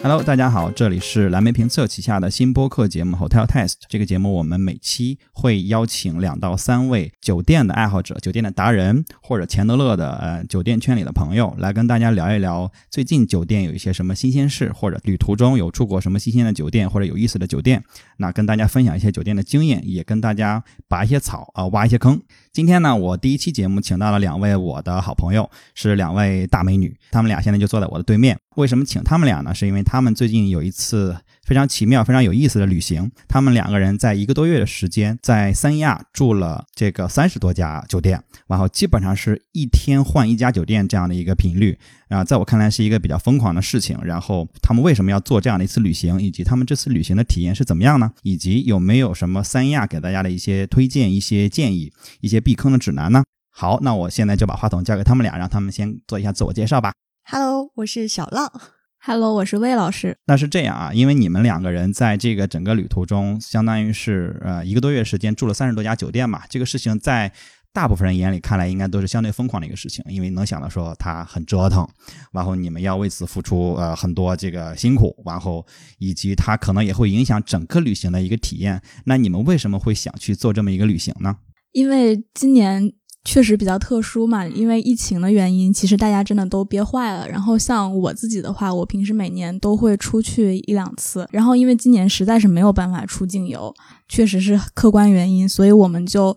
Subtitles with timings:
[0.00, 3.74] Hello，大家好，这里是蓝莓评测旗下的新播客节目 Hotel Test。
[3.88, 17.82] 这个节目我们每期会邀请两到三位酒店的爱好者、酒店的达人或者钱德勒的呃酒店圈里的朋友，来跟大家聊一聊最近酒店有一些什么新鲜事，或者旅途中有住过什么新鲜的酒店或者有意思的酒店。
[18.18, 22.22] 那跟大家分享一些酒店的经验，也跟大家拔一些草啊，挖一些坑。
[22.52, 28.38] 今天呢，我第一期节目请到了两位我的好朋友，是两位大美女，她们俩现在就坐在我的对面。
[28.54, 29.54] 为什么请她们俩呢？
[29.54, 31.16] 是因为他们最近有一次
[31.46, 33.10] 非常奇妙、非常有意思的旅行。
[33.26, 41.78] 他们两个人在一个多月的时间，在三亚住了这个三十多家酒店，然后基本上是一天换一家酒店这样的一个频率
[42.10, 43.98] 啊，在我看来是一个比较疯狂的事情。
[44.02, 48.12] 然后他们为什么要做这样的一次旅行，以及他们这次旅行的体验是怎么样呢？
[48.22, 53.24] 以及有没有什么三亚给大家的一些推荐、一些建议、一些避坑的指南呢？
[53.50, 56.92] 好，那我现在就把话筒交给他们俩，让他们先做一下自我介绍吧。
[57.24, 58.77] Hello，我是小浪。
[59.00, 60.18] Hello，我是魏老师。
[60.26, 66.42] 那是这样啊，因为你们两个人在这个整个旅途中，相当于是呃一个多月时间住了三十多家酒店嘛。
[66.50, 67.32] 这个事情在
[67.72, 71.88] 大部分人眼里看来，应该都是相对疯狂的一个事情，因为能想到说他很折腾，
[72.32, 75.64] 然后你们要为此付出呃很多这个辛苦，然后
[75.98, 78.82] 以及它可能也会影响整个旅行的一个体验。
[79.06, 81.36] 那你们为什么会想去做这么一个旅行呢？
[81.72, 82.92] 因为今年。
[83.24, 87.28] 确实比较特殊嘛，因为疫情的原因，其实大家真的都憋坏了。
[87.28, 91.26] 然后像我自己的话，我平时每年都会出去一两次。
[91.30, 93.74] 然后因为今年实在是没有办法出境游，
[94.08, 96.36] 确实是客观原因，所以我们就。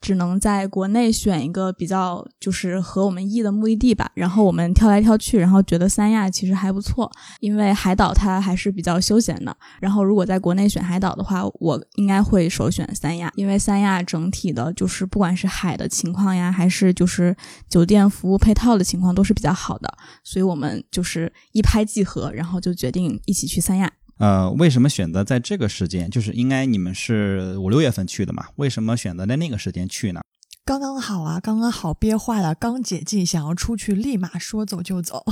[0.00, 9.56] 只能在国内选一个比较就是合我们意的目的地吧，然后我们挑来挑去，然后觉得三亚其实还不错，因为海岛它还是比较休闲的。
[9.80, 17.36] 然后如果在国内选海岛的话，我应该会首选三亚，因为三亚整体的就是不管是海的情况呀，还是就是
[17.68, 23.92] 酒店服务配套的情况都是比较好的，所以我们就是一拍即合，然后就决定一起去三亚。
[24.18, 26.10] 呃，为什么选择在这个时间？
[26.10, 28.46] 就是应该你们是五六月份去的嘛？
[28.56, 30.20] 为什么选择在那个时间去呢？
[30.64, 35.24] 刚刚好啊，刚刚好憋坏了，刚解禁，想要出去，立马说走就走。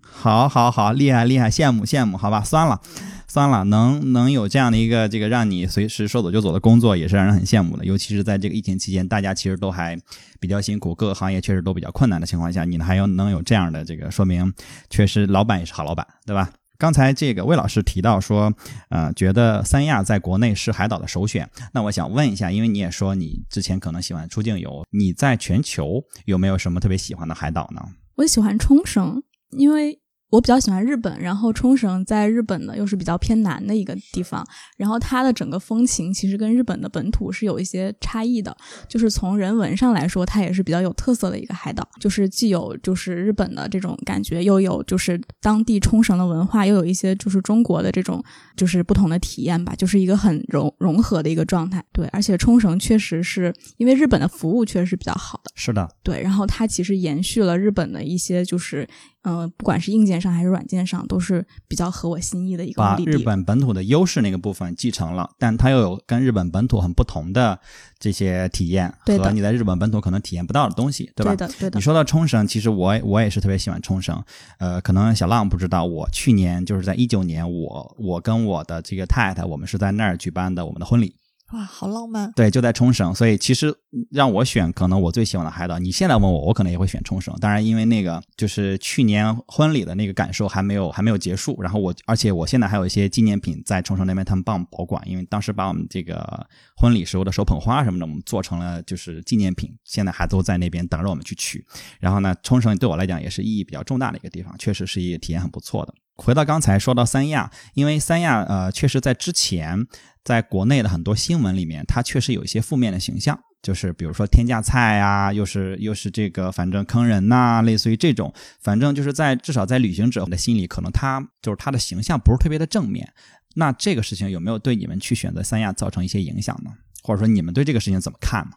[0.00, 2.80] 好，好，好，厉害，厉害，羡慕，羡慕，好吧，酸了，
[3.26, 7.84] 酸了，能能有这样的一个这个让你随时说走就走的工作，也是让人很羡慕的。
[7.84, 9.98] 尤其是在这个疫情期间，大家其实都还
[10.40, 14.50] 比较辛苦，各个行业确实都比较困难的情况下，你还有能有这样的这个，说明
[14.88, 16.50] 确实老板也是好老板，对吧？
[16.78, 18.54] 刚才这个魏老师提到说，
[18.88, 21.50] 呃，觉得三亚在国内是海岛的首选。
[21.72, 27.82] 那我想问一下，因为你也说你之前可能喜欢出境游，你在全球有没有什么特别喜欢的海岛呢？
[28.14, 29.98] 我喜欢冲绳，因为。
[30.30, 34.46] 我比较喜欢日本，然后冲绳在日本呢又是比较偏南的一个地方，
[34.76, 38.54] 然后它的整个风情其实跟日本的本土是有一些差异的，
[38.88, 48.22] 就是从人文上来说，它也是比较有特色的一个海岛，就是既有就是日本的这种感觉，又有就是当地冲绳的文化，又有一些就是中国的这种
[48.56, 51.82] 就是不同的体验吧，就是一个很融融合的一个状态。
[51.92, 58.86] 对，而且冲绳确实是因为日本的服务确实是比较好的，是的，对，然后它其实延续了日本的一些就是。
[59.22, 67.58] 嗯，不管是硬件上还是软件上，都是比较合我心意的一个把日本本土的优势那个部分继承了，但它又有跟日本本土很不同的
[67.98, 71.34] 这些体验和你在日本本土可能体验不到的东西，对吧？
[71.34, 71.78] 对的，对的。
[71.78, 74.22] 你说到冲绳，其实我我也是特别喜欢冲绳。
[74.58, 81.14] 呃，可能小浪不知道，我去年就是在一九年，我我跟我的这个太太，我们是在那儿举办的我们的婚礼。
[81.52, 82.30] 哇，好浪漫！
[82.32, 83.74] 对，就在冲绳，所以其实
[84.10, 85.78] 让我选，可能我最喜欢的海岛。
[85.78, 87.34] 你现在问我，我可能也会选冲绳。
[87.40, 91.62] 当然，因为那个就是去年婚礼的那个感受还没有还没有结束。
[91.62, 95.02] 然后我，而且我现在还有一些纪念品在冲绳那边，他们帮我们保管。
[95.08, 101.64] 因为当时把我们这个婚礼时候的手捧花什么的，我们做成了就是纪念品，现在还都在那边等着我们去取。
[101.98, 105.94] 然后呢，冲绳对我来讲也是意义比较重大的一个地方，确实是一个体验很不错的。
[106.18, 109.86] 回到刚才说到三亚，因为三亚呃，确实在之前。
[110.24, 118.30] 在国内的很多新闻里面，它确实有一些负面的形象，就是比如说天价菜啊，又是又是这个，反正坑人呐，类似于这种，
[118.60, 123.10] 反正就是在至少在旅行者的心里，可能他就是他的形象不是特别的正面。
[123.54, 126.72] 那这个事情有没有对你们去选择三亚造成一些影响呢？
[127.02, 128.50] 或者说你们对这个事情怎么看呢？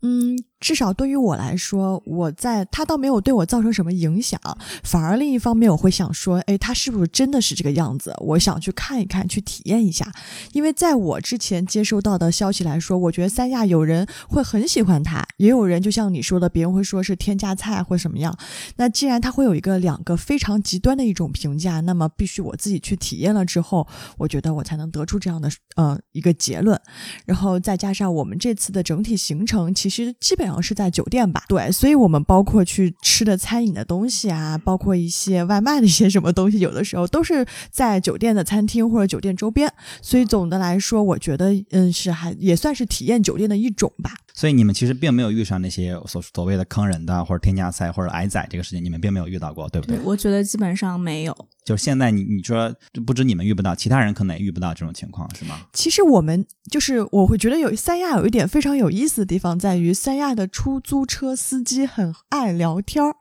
[0.00, 4.38] 嗯，至少对于我来说，我在他倒没有对我造成什么影响，
[4.84, 8.14] 反而另一方面我会想说，哎，他是不是真的是这个样子？
[8.18, 10.12] 我想去看一看，去体验一下。
[10.52, 18.36] 因为在我之前接收到的消息来说，我觉得三亚有人会很喜欢他，也有人就像你说的，别人会说是天价菜或什么样。
[18.76, 23.86] 那既然他会有一个两个非常极端的一种评价，那么必须我自己去体验了之后，
[24.18, 26.78] 我觉得我才能得出这样的呃一个结论。
[27.24, 31.44] 然后再加上我们这次的整体行程，其实基本像是在酒店吧。
[31.48, 39.72] 对，所以我们包括去吃的餐饮的东西啊，包括一些外卖的一些什么东西，有的时候都是在酒店的餐厅或者酒店周边。
[40.02, 44.14] 所以总的来说，我觉得嗯是还也算是体验酒店的一种吧。
[44.34, 49.98] 所以你们其实并没有遇上那些所所谓的坑人的或者添加菜或者挨宰这个事情，你们并没有遇到过，对不对？
[50.04, 51.36] 我觉得基本上没有。
[51.62, 52.74] 就是现在你你说
[53.06, 55.60] 不止你们遇不到，其他人可能也遇不到这种情况，是吗？
[55.72, 63.14] 其实我们就是我会觉得有三亚有一点非常有意思的地方，在于三亚的出租车司机很爱聊天儿。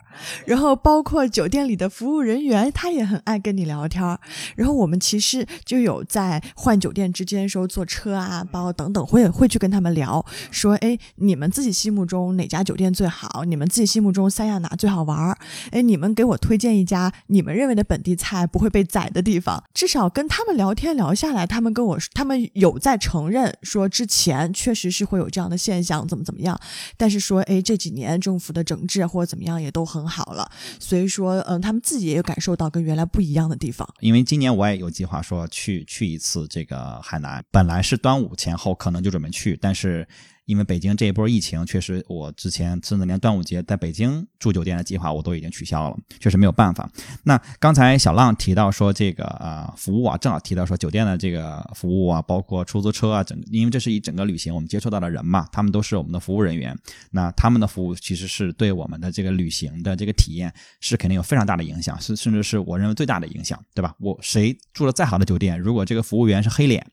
[0.46, 4.20] 然后包括酒店里的服务人员，他也很爱跟你聊天儿。
[4.56, 13.46] 然后我们其实就有在换酒店之间时候坐车啊、包括等等，会会去跟他们聊，说：哎，你们自己心目中哪家酒店最好？
[13.46, 15.38] 你们自己心目中三亚哪最好玩儿？
[15.72, 19.64] 哎，你们给我推荐一家你们认为的本地菜不会被宰的地方。
[19.74, 26.60] 至少跟他们聊天聊下来，他们跟我，他们有在承认说之前确实是会有这样的现象，怎么怎么样。
[26.98, 30.10] 但是说，哎，这几年政府的整治或者怎么样也都很。
[30.10, 33.88] 好了，所以说，嗯，他们自己也感受到跟原来不一样的地方。
[34.00, 40.08] 因为今年我也有计划说去去一次这个海南，本来是端午前后可能就准备去，但是。
[40.50, 46.90] 因为北京这一波疫情，确实我之前甚至连端午节在北京住酒店的计划我都已经取消了，确实没有办法。
[47.22, 56.76] 那刚才小浪提到说这个呃服务啊，正好提到说酒店的这个服务啊，包括出租车啊，整因为这是一整个旅行我们接触到的人嘛，他们都是我们的服务人员，
[57.12, 63.94] 那他们的服务其实是对我们的这个旅行的这个体验是肯定有非常大的影响，是甚至是我认为最大的影响，对吧？
[64.00, 66.84] 我谁住了再好的酒店，如果这个服务员是黑脸。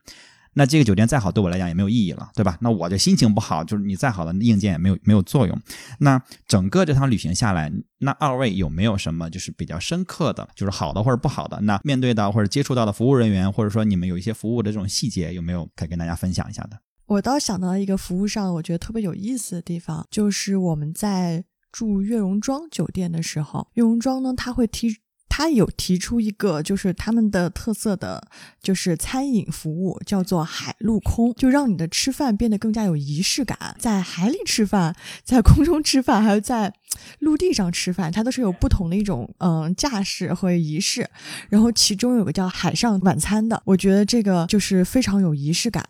[0.58, 2.56] 那这个酒店再好，对我来讲也没有意义了，对吧？
[2.62, 5.54] 那我的心情不好，就是你再好的硬件也没有没有作用。
[5.98, 11.60] 那整个这趟旅行下来，那二位有没有什么就是比较深刻的，就是好的或者不好的？
[11.60, 16.80] 那面对到或者接触到的服务人员，或者说你们有一些服务的这种细节，有没有可以跟大家分享一下的？
[17.04, 24.96] 我倒想到一个服务上我觉得特别有意思的地方，就是我们在住悦榕庄酒店的时候，悦榕庄呢，他会提。
[25.38, 28.26] 他有提出一个，就是他们的特色的，
[28.62, 33.76] 就是餐饮服务，叫做海陆空，就让你的吃饭变得更加有仪式感。
[33.78, 36.72] 在海里吃饭，在空中吃饭，还有在
[37.20, 41.08] 陆地上吃饭，它都是有不同的一种嗯架势和仪式。
[41.48, 45.84] 然后其中有个叫海上晚餐的，我觉得这个就是非常有仪式感。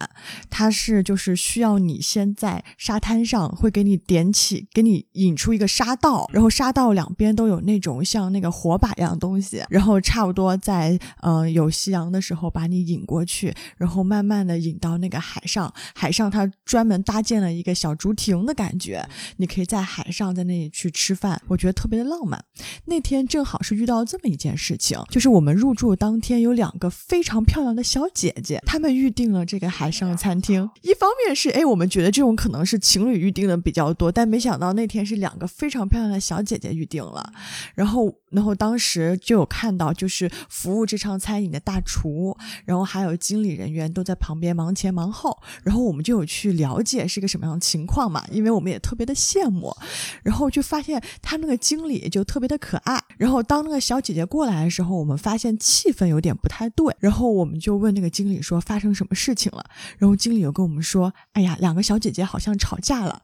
[0.48, 9.26] 它是就是需要你先在沙滩上，会给你点起，给你引出一个沙道，然后沙道两边都有那种像那个火把一样的。
[9.26, 15.72] 东西，然后差不多在嗯有夕阳的时候把你引过去，然后慢慢的引到那个海上。
[15.96, 19.04] 海上它专门搭建了一个小竹亭的感觉，
[19.38, 22.42] 你可以在海上在那里去去吃饭，我觉得特别的浪漫。
[22.84, 30.70] 那天正好是遇到这么一件事情，就是我们入住当天有两个非常漂亮的小姐姐，她们预定了这个海上餐厅。
[30.82, 37.32] 一方面是哎，我们觉得这种可能是情侣预定的比较多，但没想到那天是两个非常漂亮的小姐姐预定了，
[37.74, 39.16] 然后然后当时。
[39.26, 49.74] 就有看到，就是服务这场餐饮的大厨，然后还有经理人员都在旁边忙前忙后，然后我们就有去了解是个什么样的情况嘛，因为我们也特别的羡慕，
[50.22, 59.64] 然后就发发现他那个经理就特别的可爱，然后当那个小姐姐过来的时候，我们发现气氛有点不太对，然后我们就问那个经理说发生什么事情了，
[59.96, 63.22] 然后经理又跟我们说，哎呀，两个小姐姐好像吵架了，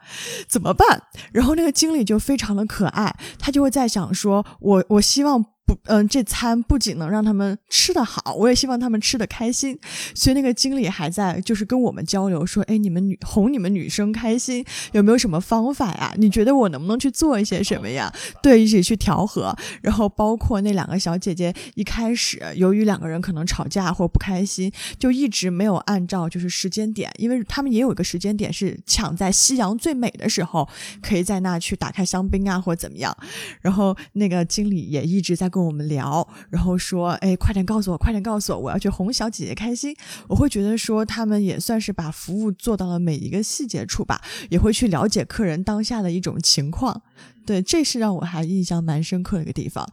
[0.48, 1.02] 怎么办？
[1.30, 5.44] 然后那个经理就非常的可爱，他就会在想说，我我希望。
[5.84, 9.78] 嗯，这餐不仅能让他们吃得好，我也希望他们吃得开心。
[10.14, 16.12] 所以那个经理还在，就是跟我们交流说：“哎，你们女哄你们女生开心，有没有什么方法呀？
[16.16, 18.12] 你觉得我能不能去做一些什么呀？
[18.42, 19.56] 对，一起去调和。
[19.80, 30.68] 然后包括那两个小姐姐，一开始由于两个人可能吵架或不开心，就一直没有按照就是时间点，因为他们也有一个时间点是抢在夕阳最美的时候，
[31.00, 33.16] 可以在那去打开香槟啊，或怎么样。
[33.60, 35.52] 然后那个经理也一直在。
[35.52, 39.94] 跟我们聊，然后说：“哎，快点告诉我，快点告诉我，我要去哄小姐姐开心。”
[40.28, 47.02] 我会觉得说，他们也算是把服务做到了每一个细节处吧，也会去了解客人当下的一种情况。
[47.44, 49.88] 对，这是让我还印象蛮深刻的一个地方。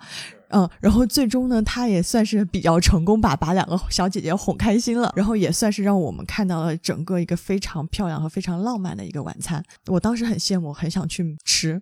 [0.52, 9.64] 嗯，然后最终呢，他也算是比较成功吧，把两个小姐姐哄开心了，然后也算是让我们看到了整个一个非常漂亮和非常浪漫的一个晚餐。
[9.86, 11.80] 我当时很羡慕，很想去吃。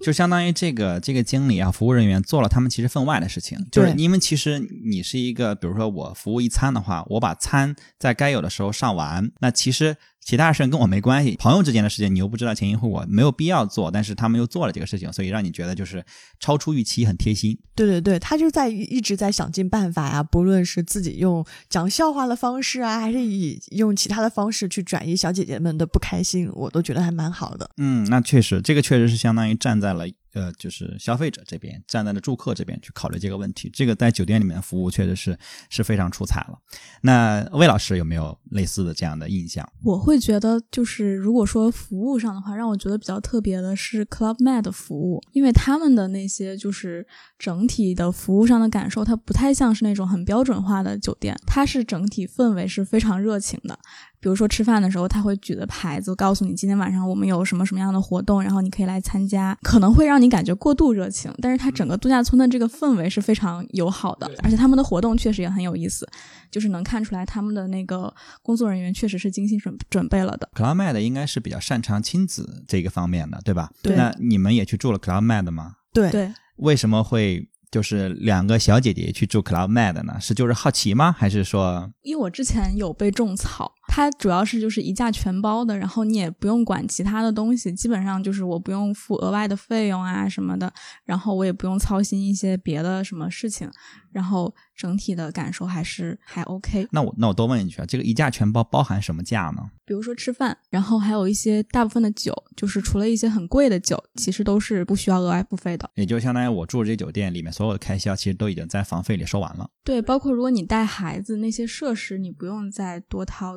[0.00, 16.04] 就相当于这个这个经理啊，服务人员做了他们其实分外的事情，就是因为其实你是一个，比如说我服务一餐的话，我把餐在该有的时候上完，那其实其他事情跟我没关系，朋友之间的事情你又不知道前因后果，没有必要做，但是他们又做了这个事情，所以让你觉得就是
[16.38, 17.58] 超出预期，很贴心。
[17.74, 27.68] 对对对，他就在一直在想尽办法呀，不论是自己用讲笑话的方式啊，还是以用其他的方式去转移小姐姐们的不开心，我都觉得还蛮好的。
[27.78, 30.06] 嗯，那确实，这个确实是相当于站在了。
[30.36, 35.38] 呃，就是消费者这边站在了住客这边去考虑这个问题，这个在酒店里面服务确实是
[35.70, 36.58] 是非常出彩了。
[37.00, 39.66] 那魏老师有没有类似的这样的印象？
[39.82, 47.06] 我会觉得，就是如果说服务上的话，让我觉得比较特别的是 Club Med 的服务，因为他们的那些就是
[47.38, 53.78] 整体的服务上的感受，它不太像是那种很标准化的酒店，它是整体氛围是非常热情的。
[54.20, 59.56] 比如说吃饭的时候，他会举着牌子告诉你今天晚上我们有什么什么样的活动，然后你可以来参加。
[59.62, 66.08] 可能会让你感觉过度热情，但是它整个度假村的这个氛围是非常友好的，而且他们的活动确实也很有意思，
[66.50, 70.48] 就是能看出来他们的那个工作人员确实是精心准准备了的。
[70.54, 73.70] Club Med 应该是比较擅长亲子这个方面的，对吧？
[73.82, 73.96] 对。
[73.96, 75.74] 那你们也去住了 Club Med 吗？
[75.92, 76.32] 对对。
[76.56, 77.48] 为什么会？
[77.68, 81.12] 就是两个小姐姐去住 Club Med 呢，是就是好奇吗？
[81.12, 81.92] 还是说？
[82.02, 90.70] 因为我之前有被种草，它主要是就是一价全包的，然后你也不用管其他的东西，基本上就是我不用付额外的费用啊什么的，
[91.06, 93.70] 然后我也不用操心一些别的什么事情，
[94.12, 96.86] 然后整体的感受还是还 OK。
[96.90, 99.70] 那我那我多问一句啊，这个一价全包包含什么价呢？
[99.86, 105.90] 比如说吃饭，然后还有一些大部分的酒，就是除了一些很贵的酒，其实都是不需要额外付费的。
[105.94, 109.70] 也就相当于我住这酒店里面所有的开销，其实都已经在房费里收完了。
[109.82, 113.54] 对，包括如果你带孩子，那些设施你不用再多掏。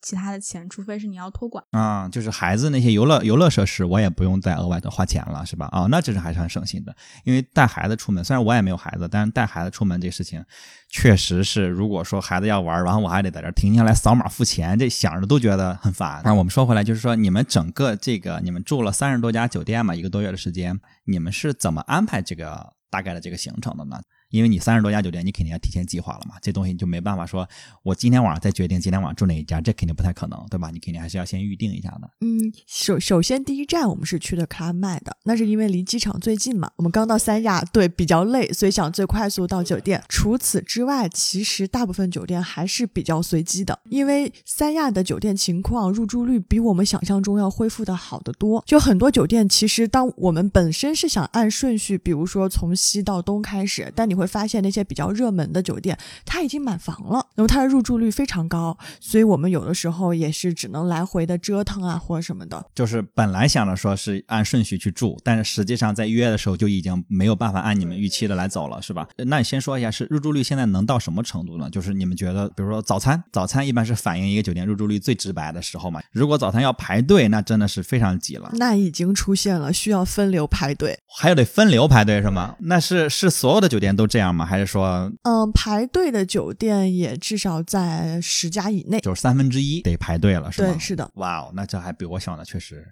[0.00, 5.66] 其他的钱，除非是你要托管啊，就是孩子那些游乐游乐设施，我也不用再额外的花钱了，是吧？
[5.72, 6.94] 啊，那这是还是很省心的。
[7.24, 10.44] 因为带孩子出门，虽然我也没有孩子，但是带孩子出门这事情，
[10.88, 16.22] 确实是，如果说孩子要玩，然后我还得在这停下来扫码付钱，这想着都觉得很烦。
[16.24, 24.00] 那我们说回来，就是说你们整个这个，你们住了三十多家酒店嘛，一个多月的时间，你们是怎么安排这个大概的这个行程的呢？
[24.30, 27.48] 因为你三十多家酒店，你肯定要提前计划了嘛，这东西你就没办法说，
[27.82, 30.70] 我今天晚上再决定今天晚上住哪一家，这肯定不太可能，对吧？
[30.70, 32.10] 你肯定还是要先预定一下的。
[32.20, 36.70] 嗯，首首先第一站我们是去的 Club Med，那是因为离机场最近嘛。
[36.76, 40.02] 我们刚到三亚，对，比较累，所以想最快速到酒店。
[40.08, 48.62] 除此之外，其实大部分酒店还是比较随机的，因为三亚的酒店情况入住率比我们想象中要恢复的好得多。
[48.66, 55.96] 就很多酒店，其实当我们本身是想按顺序，比如说从西到东开始，但你会发现那些比较热门的酒店，
[56.26, 62.66] 它已经满房了，那么它的入住率非常高，所以我们有的时候也是只能来回的折腾啊，或者什么的。
[62.74, 69.08] 就是本来想着说是按顺序去住，但是实际上在预约的时候就已经没有办法按你们预期的来走了，是吧？
[69.16, 71.70] 那你先说一下，是入住率现在能到什么程度呢？
[71.70, 76.00] 就是你们觉得，比如说早餐，早餐一般是反映一个酒店入住率最直白的时候嘛。
[76.10, 78.50] 如果早餐要排队，那真的是非常挤了。
[78.54, 82.56] 那已经出现了需要分流排队，还有得分流排队是吗？
[82.60, 84.44] 那是是所有的酒店都这样吗？
[84.46, 90.72] 还是说，嗯，排队的酒店也至少在十家以内，就是三分之一得排队了，是吗？
[90.72, 91.08] 对，是的。
[91.14, 92.86] 哇哦，那这还比我想的确实。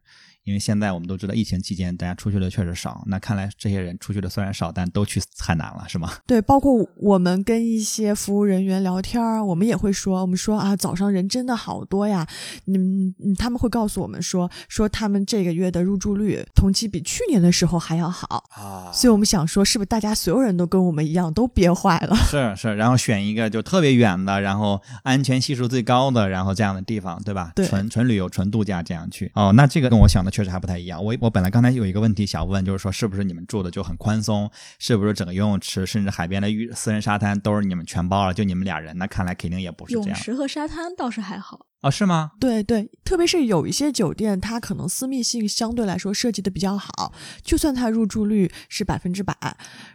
[0.47, 3.03] 因为现在我们都知道，疫情期间大家出去的确实少。
[3.07, 6.09] 那看来这些人出去的虽然少，但都去海南了，是吗？
[6.25, 12.25] 对，包括我们跟一些服务人员聊天儿，我们也会说，我们说啊，早上人真的好多呀。
[12.67, 18.93] 嗯，他们会告诉我们说，说他们这个月的入住率同期比去年的时候还要好啊。
[18.93, 22.15] 所以我们想说，是不是大家所有人都跟我们一样都憋坏了？
[22.31, 27.50] 是是，然后选一个就特别远的，然后安全系数最高的，然后这样的地方，对吧？
[27.57, 29.29] 对，纯纯旅游、纯度假这样去。
[29.35, 30.31] 哦，那这个跟我想的。
[30.37, 31.02] 确实还不太一样。
[31.02, 34.50] 我我本来刚才有一个问题想问，就是说是不是你们住的就很宽松？
[34.78, 38.35] 是不是整个游泳池甚至海边的浴私人沙滩都是你们全包了？
[38.35, 38.99] 就你们俩人？
[38.99, 40.09] 那看来肯定也不是这样。
[40.09, 42.33] 泳池和沙滩倒是还好哦，是吗？
[42.38, 49.35] 对对，特别是有一些酒店，它可能私密性相对来说设计的比较好，就算它入住率是百分之百，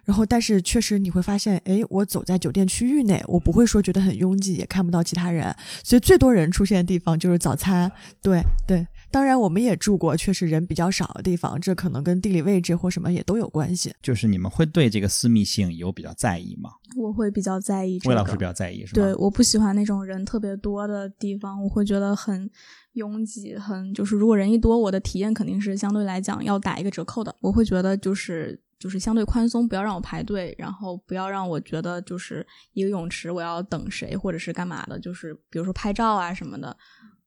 [0.05, 7.91] 然后但是确实你会发现，哎，我走在酒店区域内，我不会说觉得很拥挤，也看不到其他人，所以最多人出现的地方就是早餐。
[8.23, 8.87] 对对。
[9.11, 13.93] 当然，我们也住过确实人比较少的地方，这可能跟地理位置或什么也都有关系。
[14.01, 16.71] 就是你们会对这个私密性有比较在意吗？
[16.95, 19.01] 我会比较在意，魏老师比较在意是吧？
[19.01, 22.49] 对，我不喜欢那种人特别多的地方，我会觉得很
[22.93, 27.35] 拥挤，很就是如果人一多，我的体验肯定是相对来讲要打一个折扣的。
[27.41, 36.77] 我会觉得就是就是相对宽松，不要让我排队，然后不要让我觉得就是一个泳池我要等谁或者是干嘛的，就是比如说拍照啊什么的。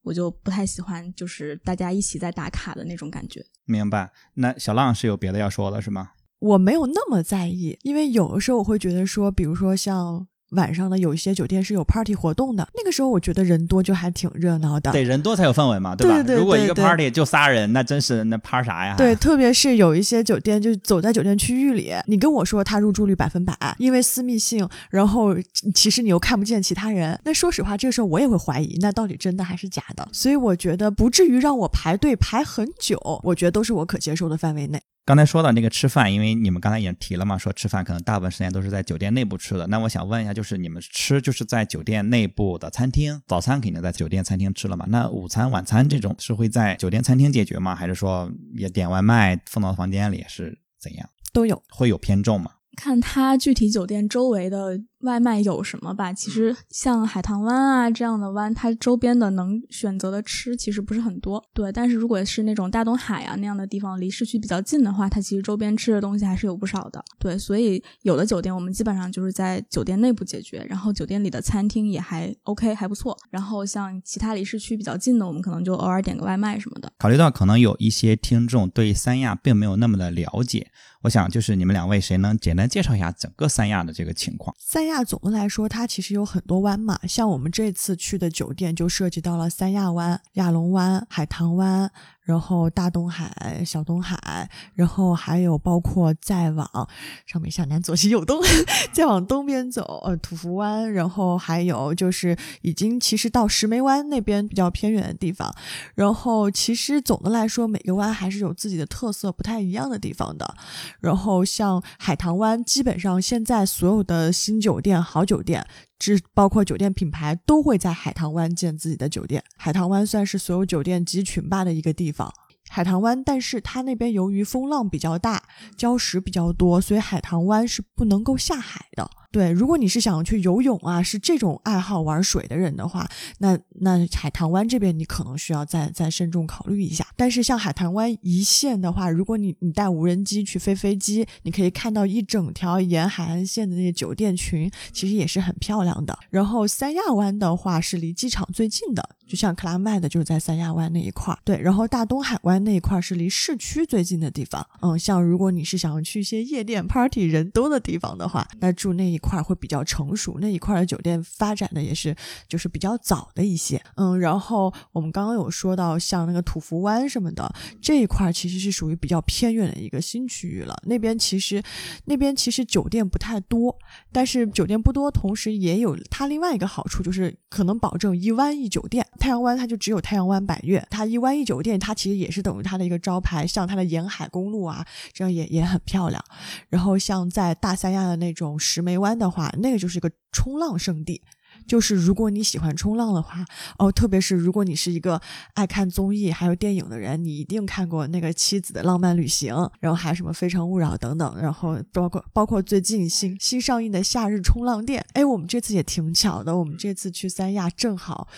[0.04, 3.44] 我就不太喜欢，就是大家一起在打卡的那种感觉。
[3.64, 4.12] 明白。
[4.34, 6.11] 那小浪是有别的要说的，是吗？
[6.38, 10.28] 我没有那么在意，因为有的时候我会觉得说，比如说像。
[10.54, 14.90] 晚上呢，有一些酒店是有 party 活动的，那个时候我觉得人多就还挺热闹的。
[14.92, 16.16] 对，人多才有氛围嘛，对吧？
[16.16, 18.94] 对对如果一个 party 就仨人，那真是那趴啥呀？
[18.96, 25.34] 对，，特别是有一些酒店，就走在酒店区域里，你跟我说他入住率百分百，因为私密性，然后
[25.75, 27.18] 其实你又看不见其他人。
[27.25, 30.08] 那说实话，这个时候我也会怀疑，那到底真的还是假的？
[30.12, 34.80] 所以我觉得不至于让我排队排很久，我觉得都是我可接受的范围内。
[35.06, 39.66] 刚才说到那个吃饭，因为你们刚才也提了嘛，说吃饭可能大部分时间都是在酒店内部吃的。
[39.66, 44.87] 那我想问一下，就是你们吃就是在酒店内部的餐厅，早餐肯定在酒店餐厅吃了嘛？
[44.88, 47.75] 那午餐、晚餐这种是会在酒店餐厅解决吗？
[47.75, 51.06] 还是说也点外卖送到房间里是怎样？
[51.34, 52.52] 都有，会有偏重吗？
[52.76, 56.12] 看它具体酒店周围的外卖有什么吧。
[56.12, 61.42] 其实像海棠湾啊这样的湾，它周边的能选择的吃其实不是很多。
[61.54, 67.02] 对，但是如果是那种大东海啊那样的地方，离市区比较近的话，它其实周边吃的东西还是有不少的。
[67.18, 73.16] 对，所以有的酒店我们基本上就是在酒店内部解决，然后酒店里的餐厅也还 OK，还不错。
[73.30, 76.90] 然后像其他离市区比较近的，我们可能就偶尔点个外卖什么的。
[76.99, 80.70] 考虑到可能有一些听众对三亚并没有那么的了解，
[81.02, 84.54] 我想就是你们两位谁能简单介绍一下整个三亚的这个情况？
[84.58, 91.90] 三亚那总的来说，它其实有很多湾嘛，像我们这次去的酒店就涉及到了三亚湾、亚龙湾、海棠湾，
[92.25, 96.88] 然后大东海、小东海，然后还有包括再往
[97.26, 98.40] 上北下南左西右东，
[98.93, 105.54] 再往东边走，呃，土福湾，然后还有就是已经其实到石梅湾那边比较偏远的地方，
[105.95, 110.54] 然后其实总的来说，每个湾还是有自己的特色，不太一样的地方的。
[111.00, 115.66] 然后像海棠湾，基本上现在所有的新酒店、好酒店，
[115.98, 119.42] 这包括酒店品牌，都会在海棠湾建自己的酒店。
[119.56, 122.32] 海棠湾算是所有酒店集群吧的一个地方。
[122.68, 125.42] 海棠湾，但是它那边由于风浪比较大，
[125.76, 129.08] 礁石比较多，所以海棠湾是不能够下海的。
[129.35, 133.05] 对，如果你是想去游泳啊，是这种爱好玩水的人的话，
[133.38, 137.05] 那那海棠湾这边你可能需要再再慎重考虑一下。
[137.17, 146.17] 但是像海棠湾一线的话，如果你你带无人机去飞飞机，你可以看到一整条沿海岸线的那些酒店群，其实也是很漂亮的。
[146.31, 151.38] 然后三亚湾的话是离机场最近的，就像克拉麦的就是在三亚湾那一块儿。
[151.43, 154.64] 对，然后大东海湾那一块儿是离市区最近的地方。
[154.81, 162.14] 嗯，像如果你是想要去一些夜店 party 人多的地方的话，那住那一块会比较成熟，那一块的酒店发展的也是
[162.46, 163.81] 就是比较早的一些。
[163.96, 170.77] 嗯，然后我们刚刚有说到像那个土福湾什么的这一块，其实是属于比较偏远的一个新区域了。
[170.85, 171.62] 那边其实
[172.05, 173.77] 那边其实酒店不太多，
[174.12, 179.07] 但是酒店不多，同时也有它另外一个好处，就是可能保证一湾一酒店。
[179.18, 186.22] 太阳湾它就只有太阳湾百悦，它一湾一酒店，它其实也是等于它的一个招牌，像它的沿海公路啊，这样也也很漂亮。
[186.68, 191.22] 然后像在大三亚的那种石梅湾的话，那个就是一个冲浪圣地。
[191.66, 193.44] 就是如果你喜欢冲浪的话，
[193.79, 195.20] 哦，特别是如果你是一个
[195.55, 205.00] 爱看综艺还有电影的人，你一定看过那个《妻子的浪漫旅行》，然后还有什么《非诚勿扰》等等，然后包括包括最近新新上映的《夏日冲浪店》。
[205.14, 208.29] 哎，我们这次也挺巧的，我们这次去三亚正好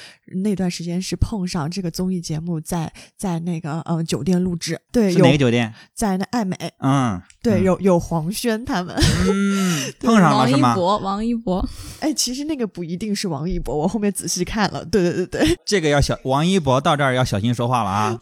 [0.42, 5.72] 那段时间是碰上这个综艺节目在在那个呃酒店录制，对，是有哪个酒店？
[5.94, 8.94] 在那爱美，嗯，对，嗯有有黄轩他们。
[8.96, 10.72] 嗯， 碰上了王是吗？
[10.72, 11.68] 一博，王一博，
[12.00, 18.18] 哎，其实那个不一定是王一博，我后面仔细看了，对对对对， 这个要小王一博到这儿要小心说话了啊！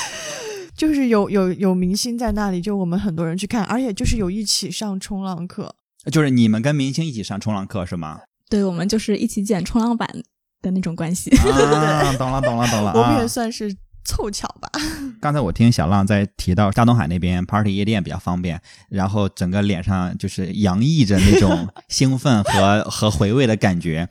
[0.76, 5.74] 就是有有有明星在那里，就我们很多人去看，而且就是有一起上冲浪课。
[6.10, 8.20] 就是你们跟明星一起上冲浪课是吗？
[8.48, 10.08] 对我们就是一起捡冲浪板
[10.62, 11.30] 的那种关系。
[11.36, 13.26] 啊， 懂了懂了懂了我们也啊！
[13.28, 14.68] 算是凑巧吧。
[15.20, 24.08] 刚才我听小浪在提到大东海那边 party 夜店比较方便，然后整个脸上就是洋溢着那种兴奋和 和回味的感觉。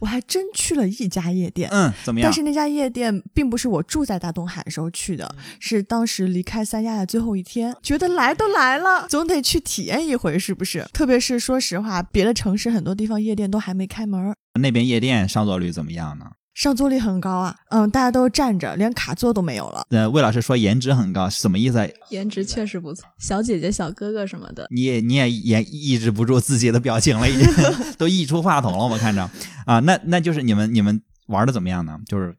[0.00, 1.70] 我还真去了一家夜店。
[1.70, 2.32] 嗯，怎么样但？
[2.32, 10.84] 是那家夜店并不是我住在大东海的时候去的，是当时离开三亚的最后一天，觉得来都来了， 总得去体验一回，是不是？
[10.92, 16.32] 特别是说实话，别的城市很多地方夜店都还没开门，那边夜店上座率怎么样呢？
[16.60, 17.56] 上座率很高啊。
[17.70, 19.86] 嗯，大家都站着，连卡座都没有了。
[19.88, 21.90] 呃，魏老师说颜值很高，是什么意思？
[22.10, 24.66] 颜值确实不错，小姐姐、小哥哥什么的。
[24.70, 27.46] 你也你也也抑制不住自己的表情了，已经
[27.96, 29.22] 都溢出话筒了，我看着
[29.64, 31.98] 啊，那那就是你们你们玩的怎么样呢？
[32.06, 32.36] 就是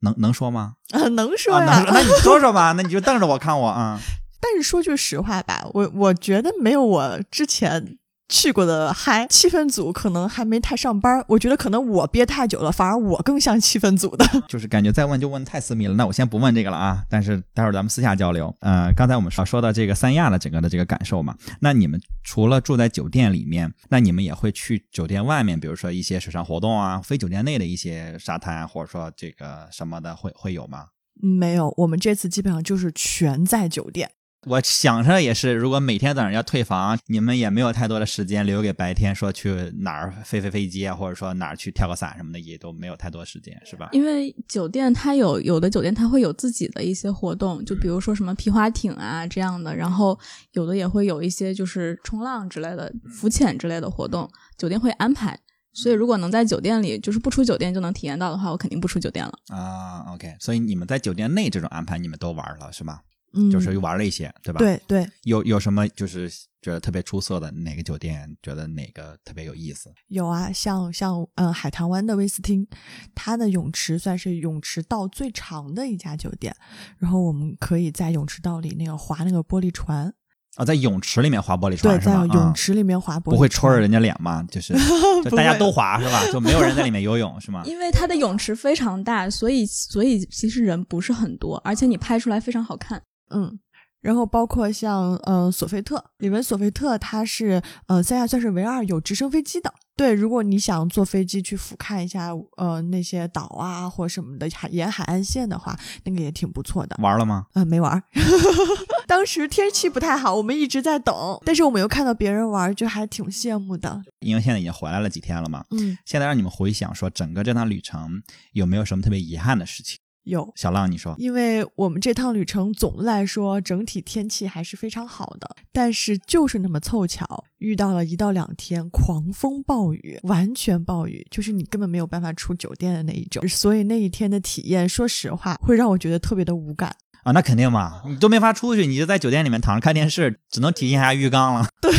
[0.00, 0.76] 能能说吗？
[0.92, 4.00] 啊，能说啊，呀、能说，那你说说吧， 那你就瞪着我看我啊。
[4.40, 9.26] 但是说句实话吧，我我觉得没有我之前去过的嗨。
[9.28, 14.24] 气氛组可能还没太上班，我觉得可能我憋太久了，反而我更像气氛组的。
[14.48, 17.04] 就是感觉再问就问太私密了，那我先不问这个了啊。
[17.08, 18.54] 但是待会儿咱们私下交流。
[18.60, 30.86] 呃，刚才我们说说到这个三亚的整个的这个感受嘛，那你们除了住在酒店里面，那你们也会去酒店外面，比如说一些水上活动啊，非酒店内的一些沙滩，或者说这个什么的，会会有吗？
[31.20, 34.10] 没有，我们这次基本上就是全在酒店。
[34.46, 43.88] 我想着也是，如果每天早上要退房，你们也没有太多的时间留给白天，说去哪儿飞飞飞机啊，或者说哪儿去跳个伞什么的，也都没有太多时间，是吧？
[43.90, 50.16] 因为酒店它有有的酒店它会有自己的一些活动，就比如说什么皮划艇啊这样的，然后
[50.52, 55.36] 有的也会有一些就是冲浪之类的、浮潜之类的活动，酒店会安排。
[55.72, 59.32] 所以如果能在酒店里就是不出酒店就能体验到的话，我肯定不出酒店了。
[59.48, 63.00] 啊，OK，所以你们在酒店内这种安排你们都玩了是吧？
[63.36, 64.58] 嗯，就是玩了一些，对吧？
[64.58, 66.28] 对对，有有什么就是
[66.62, 68.34] 觉得特别出色的哪个酒店？
[68.42, 69.92] 觉得哪个特别有意思？
[70.08, 72.66] 有啊，像像呃海棠湾的威斯汀，
[73.14, 76.56] 它的泳池算是泳池道最长的一家酒店，
[76.98, 80.12] 然后我们可以在泳池道里那个划那个玻璃船。
[80.56, 82.34] 啊，在泳池里面划玻璃对，在船是吗？
[82.34, 84.42] 啊泳池里面划玻璃船，不会戳着人家脸吗？
[84.50, 84.72] 就是
[85.22, 86.24] 就大家都划是吧？
[86.32, 87.62] 就没有人在里面游泳是吗？
[87.68, 93.02] 因为它的泳池非常大，所以所以其实人不是很多，而且你拍出来非常好看。
[93.30, 93.58] 嗯，
[94.00, 99.72] 然后包括像呃索菲特，里面索菲特它是呃三亚算是唯二有直升飞机的。
[99.96, 106.94] 对，如果你想坐飞机去俯瞰一下呃那些岛啊或什么的海沿海岸线的话，那个也挺不错的。
[107.00, 107.46] 玩了吗？
[107.54, 108.02] 呃，没玩儿，
[109.08, 111.14] 当时天气不太好，我们一直在等，
[111.46, 114.02] 但是我们又看到别人玩，就还挺羡慕的。
[114.20, 115.64] 因为现在已经回来了几天了嘛。
[115.70, 119.98] 嗯，现在让你们回想说整个这趟旅程有没有什么特别遗憾的事情？
[120.26, 121.14] 有，小浪，你说。
[121.18, 136.94] 因为我们这趟旅程总的来说整体天气还是非常好的，但是就是那么凑巧遇到了一到两天狂风暴雨，完全暴雨，就是你根本没有办法出酒店的那一种，所以那一天的体验，说实话会让我觉得特别的无感。
[137.26, 141.66] 啊，那肯定嘛，你都没法出去，你就在酒店里面躺着看电视，只能体验一下浴缸了。
[141.82, 141.92] 对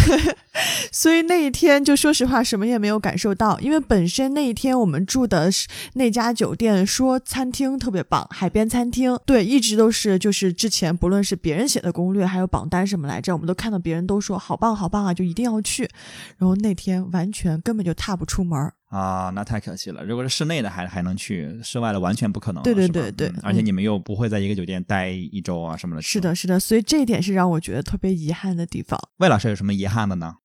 [0.90, 15.90] 所以那一天就说实话什么也没有感受到，因为本身那一天我们住的是那家酒店，说餐厅特别棒，海边餐厅，对，一直都是就是之前不论是别人写的攻略，还有榜单什么来着，我们都看到别人都说好棒好棒啊，就一定要去。
[16.38, 20.04] 然后那天完全根本就踏不出门儿，啊，那太可惜了。
[20.04, 22.64] 如果是室内的还还能去，室外的完全不可能了。
[22.64, 26.02] 对对是吧对对嗯而且嗯你们又不会在一个酒店待一周啊什么的。
[26.02, 29.00] 是的，，是的，所以这一点是让我觉得特别遗憾的地方。
[29.18, 30.36] 魏老师有什么遗憾的呢？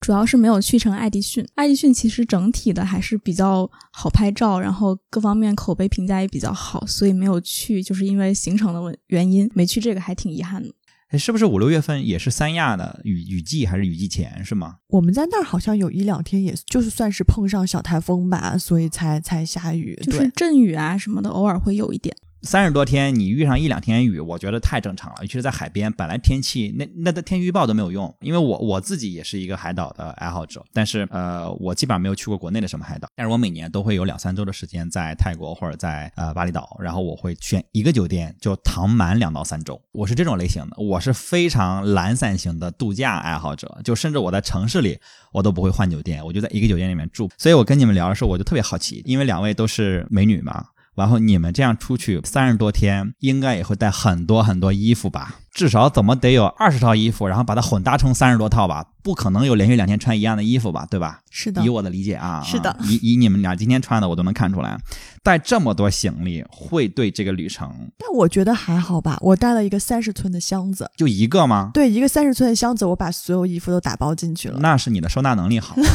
[0.00, 1.46] 主要是没有去成爱迪逊。
[1.54, 10.68] 爱迪逊其实整体的还是比较好拍照，然后各方面口碑评价也比较好，所以没有去，就是因为行程的问原因没去，这个还挺遗憾的。
[11.12, 14.76] 哎，是不是五六月份也是三亚的雨雨季还是雨季前是吗？
[14.88, 19.94] 我们在那儿好像有一两天，也就是算是碰上小台风吧，所以才才下雨。
[20.02, 22.16] 就是对，阵雨啊什么的，偶尔会有一点。
[22.44, 25.18] 三十多天，你遇上一两天雨，我觉得太正常了。
[25.20, 28.12] 尤其是在海边，本来天气那那的天气预报都没有用。
[28.20, 33.08] 因为我我自己也是一个海岛的爱好者，但是呃，我基本上没有去过国内的什么海岛。
[33.14, 39.80] 但是我每年都会有两三周的时间在泰国或者在呃巴厘岛，然后我会选一个酒店就躺满两到三周。
[39.92, 44.98] 我是这种类型的，我是非常懒散型的度假爱好者，就甚至我在城市里
[45.32, 47.30] 我都不会换酒店，我就在一个酒店里面住。
[47.38, 50.66] 所以我跟你们聊的时候，我就特别好奇，因为两位都是美女嘛。
[50.94, 55.36] 然后你们这样出去三十多天，应该也会带很多很多衣服吧？
[55.52, 58.86] 至少怎么得有二十套衣服，然后把它混搭成三十多套吧？
[59.02, 60.86] 不可能有连续两天穿一样的衣服吧？
[60.90, 61.20] 对吧？
[61.30, 64.78] 是的以，我的理解啊，是的啊以以你们俩今天穿的，我都能看出来，
[65.22, 69.18] 带这么多行李会对这个旅程但我觉得还好吧。
[69.20, 71.70] 我带了一个三十寸的箱子，就一个吗？
[71.74, 74.58] 对，一个三十寸的箱子，我把所有衣服都打包进去了。
[74.60, 75.74] 那是你的收纳能力好。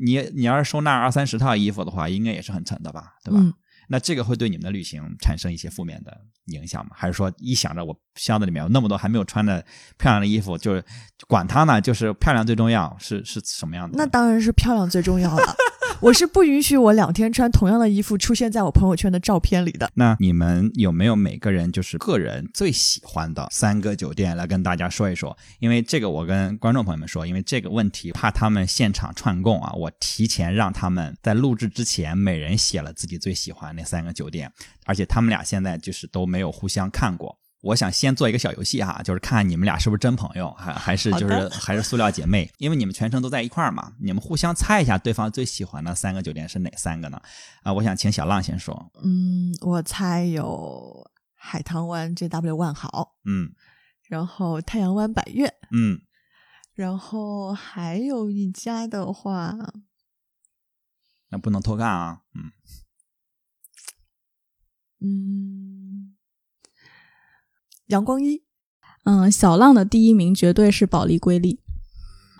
[0.00, 3.12] 你你要是收纳二三十套衣服的话，应该也是很沉的吧？
[3.22, 3.38] 对吧？
[3.38, 3.52] 嗯，
[3.92, 6.92] 那这个会对你们的旅行产生一些负面的影响吗？
[6.94, 9.62] 还是说一想着我箱子里面有那么多还没有穿的
[9.98, 10.82] 漂亮的衣服，就是
[11.28, 13.98] 管它呢，就是漂亮最重要，是是什么样的？
[13.98, 15.54] 那当然是漂亮最重要了。
[16.02, 19.88] 我是不允许我两天穿同样的衣服出现在我朋友圈的照片里的。
[19.94, 25.36] 那你们有没有每个人就是个人最喜欢的三个酒店来跟大家说一说？
[25.60, 34.52] 因为这个我跟观众朋友们说，因为这个问题怕他们现场串供啊，我提前让他们在录制之前每人写了自己最喜欢那三个酒店，
[34.84, 37.38] 而且他们俩现在就是都没有互相看过。
[37.62, 47.22] 我想先做一个小游戏哈，就是看看你们俩是不是真朋友，还还是就是还是塑料姐妹，因为你们全程都在一块儿嘛，你们互相猜一下对方最喜欢的三个酒店是哪三个呢？
[47.62, 48.90] 啊、我想请小浪先说。
[49.02, 53.52] 嗯，我猜有海棠湾 JW 万豪，嗯
[54.08, 56.00] 然后太阳湾百悦，嗯，
[56.74, 59.56] 然后还有一家的话，
[61.30, 62.52] 那不能偷看啊，嗯，
[65.00, 65.81] 嗯，
[67.92, 68.42] 阳光一，
[69.04, 71.60] 嗯，小浪的第一名绝对是保利瑰丽，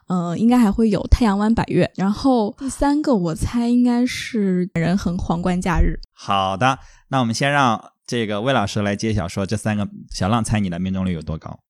[0.09, 6.01] 呃，应该还会有太阳湾百悦，然后第三个我猜应该是仁恒皇冠假日。
[6.12, 11.61] 好的，那我们先让这个魏老师来揭晓，说这三个小浪猜你的命中率有多高？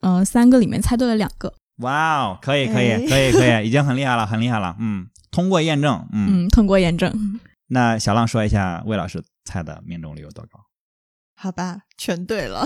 [0.00, 7.12] 嗯、三个里面猜对了两个，哇哦，可以可以哎可以可以， 已经很厉害了，很厉害了，嗯，通过验证，嗯，嗯，通过验证。
[7.68, 10.60] 那小浪说一下魏老师猜的命中率有多高？
[11.34, 12.64] 好吧，全对了。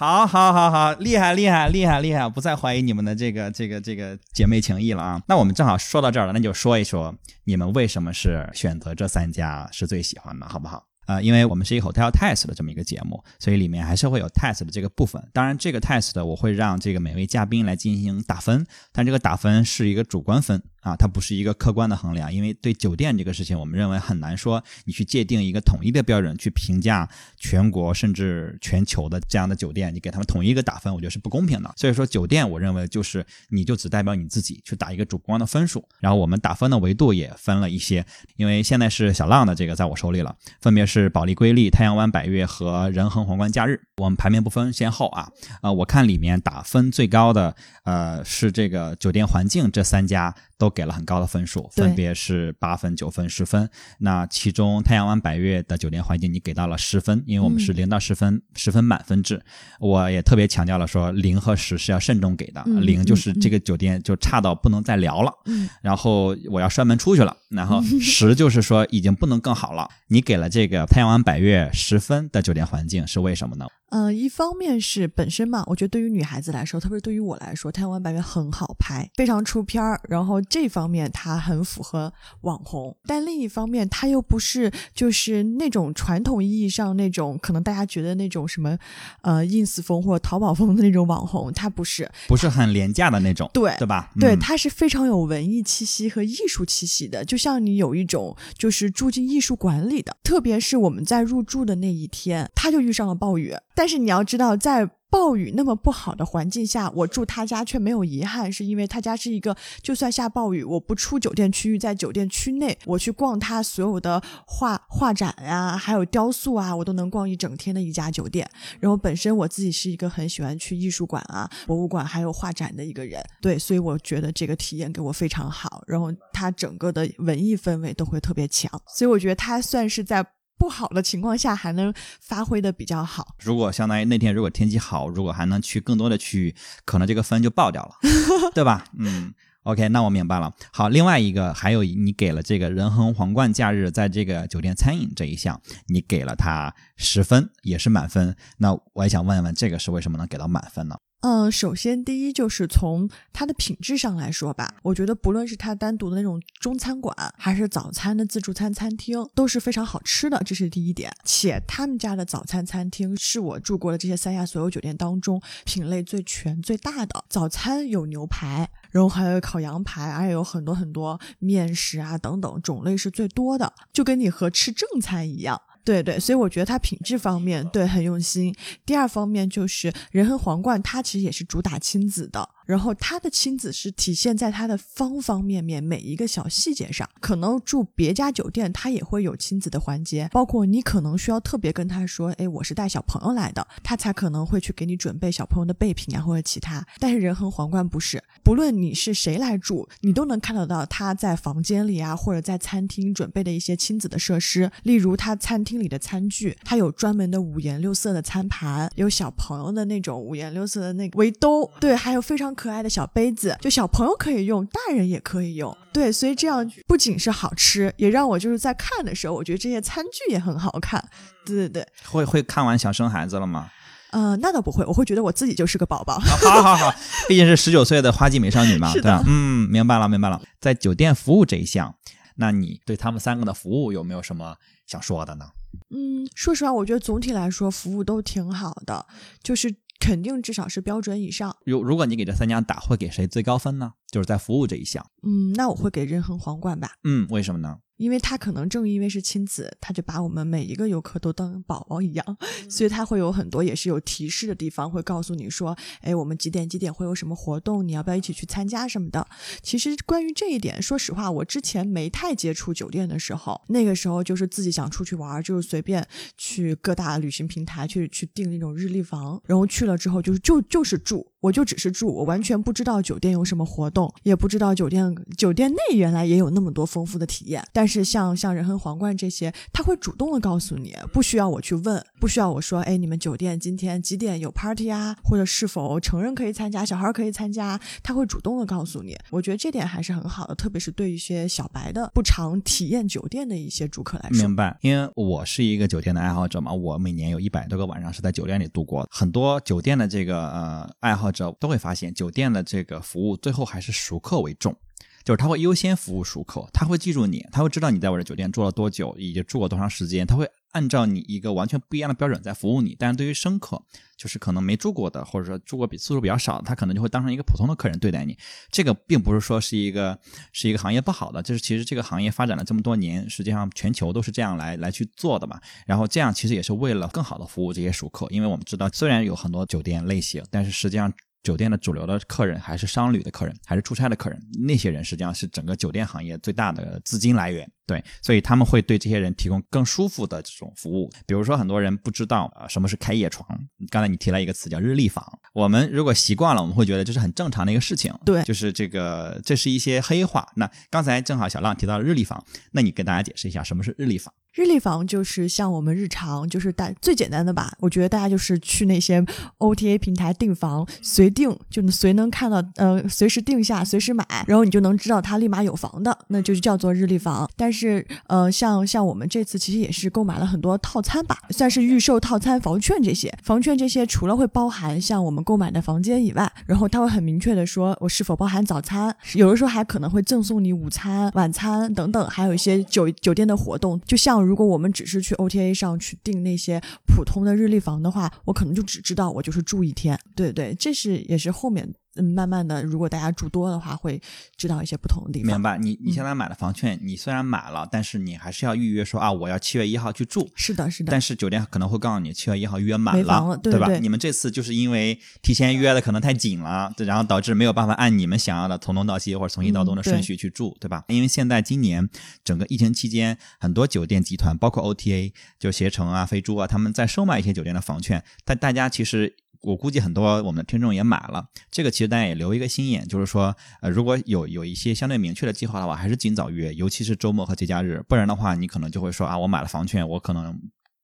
[0.00, 2.26] 好，好，好，好，厉害，厉害，厉害，厉害！
[2.26, 5.20] 不再怀疑你们的这个、这个、这个姐妹情谊了啊。
[5.28, 10.82] 那我们正好说到这儿了，那就说一说你们为什么是选择这三家是最喜欢的，好不好？
[11.06, 15.22] 呃，因为我们是一个 hotel test 的这么一个节目，所以里面还是会有 test 的这个部分。
[15.34, 22.32] 当然，这个 test 我会让这个每位嘉宾来进行打分，但这个打分是一个主观分啊，它不是一个客观的衡量。
[22.32, 31.72] 因为对酒店这个事情，我们认为很难说你去界定一个统一的标准去评价全国甚至全球的这样的酒店，你给他们统一一个打分，我觉得是不公平的。
[31.76, 38.04] 所以说，酒店我认为就是你就只代表你自己去打一个主观的分数，然后我们打分的维度也分了一些，
[38.36, 43.80] 因为现在是小浪的这个在我手里了，分别是保利瑰丽、太阳湾百悦和仁恒皇冠假日。
[43.96, 45.30] 我们排名不分先后啊，
[45.62, 53.68] 呃，我看里面打分最高的呃是这个酒店环境这三家都给了很高的分数，分别是八分、九分、十分。
[53.98, 59.42] 那其中太阳湾百悦的酒店环境你给到了十分，因为我们是嗯零到十分，十分满分制。
[59.80, 69.88] 我也特别强调了说零和十是要慎重给的，嗯零就是嗯这个酒店就差到不能再聊了，嗯然后我要摔门出去了，然后 十就是说已经不能更好了。
[70.08, 73.66] 你给了这个太阳湾百悦十分的酒店环境是为什么呢？
[73.90, 80.00] 呃，一方面是本身嘛，我觉得对于女孩子来说，特别是对于我来说，太阳湾白月很好拍，非常出片儿。
[80.08, 88.78] 然后这方面它很符合网红，但另一方面，它又不是就是那种传统意义上那种可能大家觉得那种什么
[89.22, 92.10] 呃 ins 风或者淘宝风的那种网红，它不是。
[92.28, 94.10] 不是很廉价的那种，对对吧？
[94.18, 100.16] 对，嗯它是非常有文艺气息和艺术气息的，就像你有一种就是住进艺术馆里的。
[100.22, 118.46] 特别是我们在入住的那一天，他就遇上了暴雨，但是你要知道，在暴雨那么不好的环境下，我住他家却没有遗憾，是因为他家是一个就算下暴雨，我不出酒店区域，在酒店区内，我去逛他所有的画画展啊，还有雕塑啊，我都能逛一整天的一家酒店。
[118.78, 125.82] 然后本身我自己是一个很喜欢去艺术馆啊、博物馆还有画展的一个人，对，所以我觉得这个体验给我非常好。
[125.86, 130.24] 然后它整个的文艺氛围都会特别强，所以我觉得它算是在
[130.60, 133.34] 不好的情况下还能发挥的比较好。
[133.42, 137.94] 如果相当于那天如果天气好，如果还能去更多的区域，可能这个分就爆掉了，
[138.54, 138.84] 对吧？
[138.98, 139.32] 嗯。
[139.64, 140.54] OK，那我明白了。
[140.72, 148.34] 好，另外一个还有你给了这个仁恒皇冠假日在这个酒店餐饮这一项，你给了它十分，也是满分。
[148.56, 150.96] 那我也想问问，这个是为什么能给到满分呢？
[151.22, 161.12] 嗯，首先第一就是从它的品质上来说吧，我觉得不论是它单独的那种中餐馆，还是早餐的自助餐餐厅，都是非常好吃的，这是第一点。
[161.26, 167.22] 且他们家的早餐餐厅是我住过的这些三亚所有酒店当中品类最全、最大的。
[167.28, 175.60] 早餐有牛排，然后还有烤羊排，而且有很多很多面食啊等等，种类是最多的，就跟你和吃正餐一样。
[175.84, 178.54] 对对，所以我觉得它品质方面对很用心。
[178.84, 187.08] 第二方面就是人和皇冠，它其实也是主打亲子的，然后他的亲子是体现在他的方方面面每一个小细节上。
[187.20, 196.86] 可能住别家酒店，他也会有亲子的环节，包括你可能需要特别跟他说，哎，我是带小朋友来的，他才可能会去给你准备小朋友的备品啊或者其他。
[196.98, 221.02] 但是仁恒皇冠不是，不论你是谁来住，你都能看得到他在房间里啊或者在餐厅准备的一些亲子的设施，例如他餐厅里的餐具，他有专门的五颜六色的餐盘，有小朋友的那种五颜六色的那个围兜，对，还有非常可爱的小杯子，就小朋友可以用，大人也可以用，对，所以这样不仅是好吃，也让我就是在看的时候，我觉得这些餐具也很好看，
[221.46, 223.70] 对对对，会会看完想生孩子了吗？
[224.10, 226.18] 呃，那倒不会，我会觉得我自己就是个宝宝。
[226.20, 226.94] 好好好，
[227.26, 229.24] 毕竟是十九岁的花季美少女嘛， 对吧？
[229.26, 230.42] 嗯，明白了，明白了。
[230.60, 231.94] 在酒店服务这一项，
[232.36, 235.46] 那你对他们三个的服务有没有什么想说的呢？
[235.88, 239.06] 嗯，说实话，我觉得总体来说服务都挺好的，
[239.42, 241.56] 就是肯定至少是标准以上。
[241.64, 243.92] 如如果你给这三家打，会给谁最高分呢？
[244.10, 245.04] 就是在服务这一项。
[245.22, 246.92] 嗯，那我会给仁恒皇冠吧。
[247.04, 247.78] 嗯，为什么呢？
[247.96, 259.28] 因为他可能正因为是亲子，他就把我们每一个游客都当宝宝一样，所以他会有很多也是有提示的地方，会告诉你说，哎，我们几点几点会有什么活动，你要不要一起去参加什么的。
[259.60, 277.90] 其实关于这一点，说实话，我之前没太接触酒店的时候，那个时候就是自己想出去玩，就是随便去各大旅行平台去去订那种日历房，然后去了之后就是就就是住，我就只是住，我完全不知道酒店有什么活动，也不知道酒店酒店内原来也有那么多丰富的体验，但。
[277.90, 285.16] 是像像仁恒皇冠这些，他会主动的告诉你，不需要我去问，不需要我说，哎，你们酒店今天几点有 party 啊？
[285.24, 287.80] 或者是否成人可以参加，小孩可以参加？
[288.00, 289.16] 他会主动的告诉你。
[289.30, 294.46] 我觉得这点还是很好的，特别是对一些小白的不常体验酒店的一些住客来说。
[294.46, 299.04] 明白，因为我是一个酒店的爱好者嘛，我每年有一百多个晚上是在酒店里度过。
[299.10, 304.76] 很多酒店的这个呃爱好者都会发现，酒店的这个服务最后还是熟客为重。
[305.22, 312.96] 就是他会优先服务熟客，他会记住你，他会知道你在我的酒店住了多久，以及住过多长时间，他会按照你一个完全不一样的标准在服务你。
[312.98, 313.82] 但是对于生客，
[314.16, 318.36] 就是可能没住过的，或者说住过比次数比较少，他可能就会当成一个普通的客人对待你。
[318.70, 320.18] 这个并不是说是一个
[320.52, 325.60] 是一个行业不好的，就是其实这个行业发展了这么多年，实际上全球都是这样来来去做的嘛。
[325.86, 331.12] 然后这样其实也是为了更好的服务这些熟客，因为我们知道虽然有很多酒店类型，但是实际上。
[331.42, 337.66] 酒店的主流的客人还是商旅的客人，还是出差的客人，那些人实际上是整个酒店行业最大的资金来源。
[337.90, 341.10] 对，所以他们会对这些人提供更舒服的这种服务。
[341.26, 343.44] 比如说，很多人不知道啊什么是开业床。
[343.90, 345.26] 刚才你提了一个词叫日历房。
[345.52, 348.14] 我们如果习惯了，我们会觉得这是很正常的一个事情。
[348.24, 350.46] 对，就是这个，这是一些黑话。
[350.54, 354.32] 那刚才正好小浪提到了日历房，那你跟大家解释一下什么是日历房？
[354.52, 359.24] 日历房就是像我们日常就是大最简单的吧，我觉得大家就是去那些
[359.58, 367.48] OTA 平台订房，随订就能随能看到，呃，随时定下，随时买，然后你就能知道他立马有房的，那就叫做日历房。
[367.56, 384.40] 但是，是呃，像像我们这次其实也是购买了很多套餐吧，算是预售套餐房券这些，房券这些除了会包含像我们购买的房间以外，然后他会很明确的说我是否包含早餐，有的时候还可能会赠送你午餐、晚餐等等，还有一些酒酒店的活动，就像。
[384.40, 390.18] 如果我们只是去 OTA 上去订那些普通的日历房的话，我可能就只知道我就是住一天。
[390.34, 391.92] 对对，这是也是后面。
[392.16, 394.20] 嗯，慢慢的，如果大家住多的话，会
[394.56, 395.52] 知道一些不同的地方。
[395.52, 395.78] 明白？
[395.78, 400.50] 你你现在买了房券，你虽然买了，但是你还是要预约，说啊，我要七月一号去住。
[400.56, 401.10] 是的，是的。
[401.12, 403.88] 但是酒店可能会告诉你，七月一号约满了，对吧？
[403.98, 411.04] 你们这次就是因为提前约的可能太紧了，然后导致没有办法按你们想要的从东到西或者从西到东的顺序去住，对吧？
[411.08, 412.08] 因为现在今年
[412.42, 419.36] 整个疫情期间，很多酒店集团，包括 OTA，就携程啊、飞猪啊，他们在售卖一些酒店的房券，但大家其实。
[419.62, 430.58] 我估计很多我们的听众也买了，这个其实大家也留一个心眼，就是说，呃，如果有有一些相对明确的计划的话，还是尽早约，尤其是周末和节假日，不然的话，你可能就会说啊，我买了房券，我可能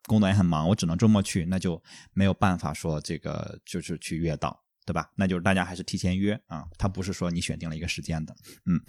[0.07, 1.83] 工作也很忙，我只能周末去，那就
[2.15, 5.11] 没有办法说这个就是去约到，对吧？
[5.17, 8.35] 那就是大家还是提前约啊，他不是说你选定了一个时间的。
[8.65, 8.81] 嗯，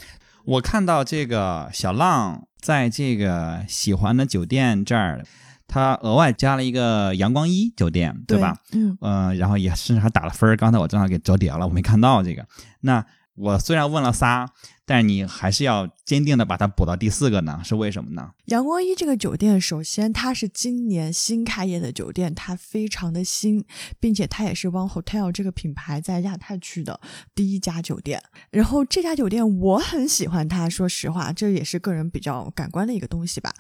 [0.45, 5.25] 我看到这个小浪在这个喜欢的酒店这儿。
[5.67, 8.57] 他额外加了一个阳光一酒店，对吧？
[8.71, 12.45] 嗯，呃，然后也甚至还打了分儿刚才我正好给折叠了，我没看到这个。
[12.79, 13.05] 那
[13.37, 14.53] 我虽然问了仨。
[14.89, 17.61] 但是你还是要坚定的把它补到第四个呢？
[17.61, 18.31] 是为什么呢？
[18.45, 23.65] 阳光一这个酒店，首先它是今年新开业的酒店，它非常的新，
[23.99, 27.01] 并且它也是 One Hotel 这个品牌在亚太区的
[27.35, 28.23] 第一家酒店。
[28.49, 33.53] 然后这家酒店我很喜欢它，说实话，这也是个人比较感官的一个东西吧。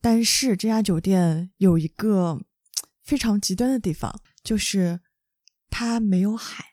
[0.00, 2.40] 但是这家酒店有一个
[3.04, 5.00] 非常极端的地方，就是
[5.68, 6.64] 它没有海，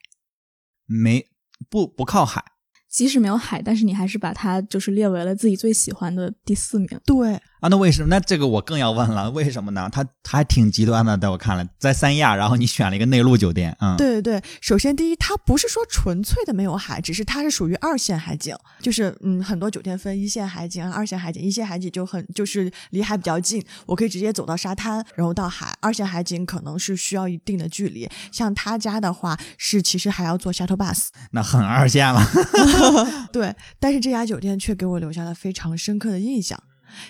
[0.86, 1.28] 没
[1.70, 2.57] 不不靠海。
[2.90, 6.88] 即使没有海，但是你还是把它就是列为了自己最喜欢的第四名。
[7.06, 7.40] 对。
[7.60, 8.08] 啊，那为什么？
[8.10, 9.90] 那这个我更要问了，为什么呢？
[9.92, 14.44] 他他还挺极端的，在我看来，在三亚，然后你选了一个内陆酒店，嗯，对对对。
[14.62, 28.08] 首先，第一，它不是说纯粹的没有海，只是它是属于二线海景，就是嗯，很多酒店分一线海景、二线海景，一线海景就很就是离海比较近，我可以直接走到沙滩，然后到海；二线海景可能是需要一定的距离。
[28.32, 32.22] 像他家的话，是其实还要坐 shuttle bus，那很二线了。
[33.32, 36.62] 对，但是这家酒店却给我留下了非常深刻的印象。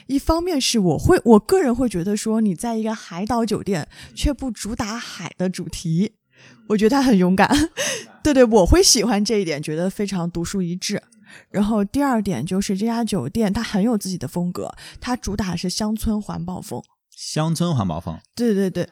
[0.07, 6.13] 一方面是我会，我个人会觉得说，你在一个海岛酒店却不主打海的主题，
[6.69, 7.47] 我觉得他很勇敢。
[8.23, 11.01] 对对，我会喜欢这一点，觉得非常独树一帜。
[11.49, 16.81] 然后第二点就是这家酒店它很有自己的风格，它主打是乡村环保风。
[17.15, 18.17] 乡村环保风。
[18.35, 18.89] 对对对。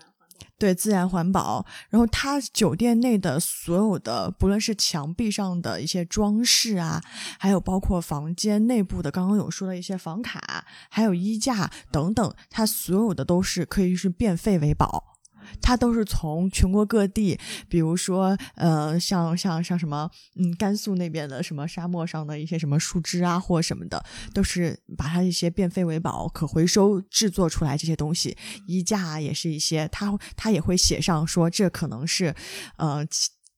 [0.57, 1.65] 对自然环保。
[1.89, 7.01] 然后它酒店内的所有的，不论是墙壁上的一些装饰啊，
[7.39, 15.14] 还有包括房间内部的，刚刚有说的一些房卡，还有衣架等等，它所有的都是可以是变废为宝。
[15.61, 24.03] 它都是从全国各地，比如说，呃，像像像什么，嗯，甘肃那边的什么沙漠上的一些什么树枝啊，或什么的，
[24.33, 28.37] 都是把它一些变废为宝、可回收制作出来这些东西。
[28.67, 32.35] 衣架也是一些，它它也会写上说这可能是，
[32.77, 33.05] 呃。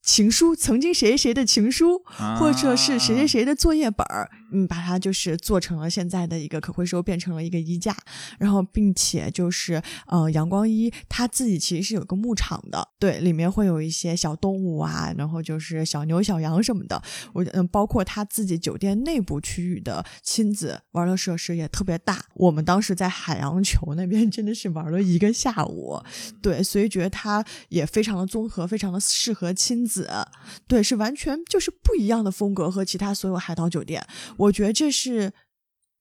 [0.07, 2.01] 情书，曾经谁谁的情书，
[2.39, 7.93] 或者是谁谁谁的作业本儿，嗯，把它就是做成了现在的一个可回收，变成了一个衣架，
[8.39, 17.03] 然后并且就是呃，阳光一它自己其实是有个牧场的，对，里面会有一些小动物啊，然后就是小牛、小羊什么的，
[17.33, 22.23] 我嗯，包括他自己酒店内部区域的亲子玩乐设施也特别大。
[22.35, 26.01] 我们当时在海洋球那边真的是玩了一个下午，
[26.41, 29.96] 对，所以觉得它也非常的综合，非常的适合亲子。
[30.03, 30.27] 子，
[30.67, 34.05] 对，是完全就是不一样的风格和其他所有海岛酒店，
[34.37, 35.33] 我觉得这是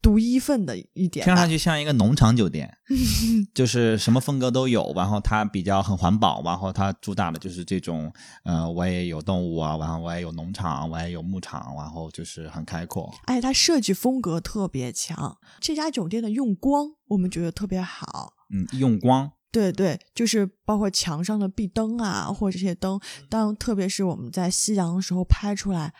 [0.02, 1.24] 独一份的一点。
[1.24, 2.76] 听上去像一个农场酒店，
[3.54, 8.12] 就是什么风格都有，然后它比较很环保，然后它主打的就是这种，
[8.44, 13.12] 呃，我也有动物啊，然后我也有农场，我也有牧场，然后就是很开阔。
[13.24, 18.34] 哎，它设计风格特别强，这家酒店的用光我们觉得特别好。
[18.54, 19.32] 嗯，用光。
[19.56, 23.00] 对对，就是包括墙上的壁灯啊，或者这些灯，
[23.30, 25.94] 当特别是我们在夕阳的时候拍出来，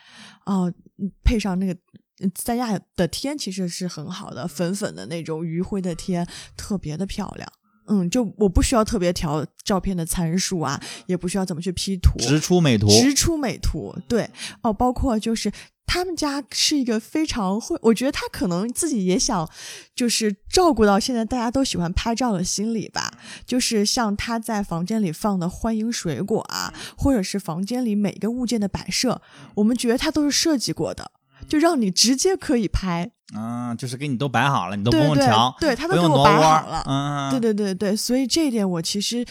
[0.45, 0.71] 啊，
[1.23, 1.75] 配上那个
[2.35, 7.51] 三亚的天其实是很好的，粉粉的那种余晖的天，特别的漂亮。
[7.87, 13.97] 嗯，就我不需要特别调照片的参数啊，也不需要怎么去 P 图，直出美图，直出美图。
[14.07, 14.29] 对，
[14.61, 15.51] 哦，包括就是。
[15.87, 19.49] 他们家是一个非常会，我觉得他可能自己也想，
[19.95, 23.09] 就是照顾到现在大家都喜欢拍照的心理吧。
[23.45, 29.21] 就是像他在房间里放的欢迎水果啊，或者是房间里每个物件的摆设，
[29.55, 31.09] 我们觉得他都是设计过的，
[31.47, 33.09] 就让你直接可以拍。
[33.33, 36.83] 嗯，就是给你都摆好了，你都不用调，对他都给我摆好了。
[36.85, 39.25] 嗯，对对对对，所以这一点我其实，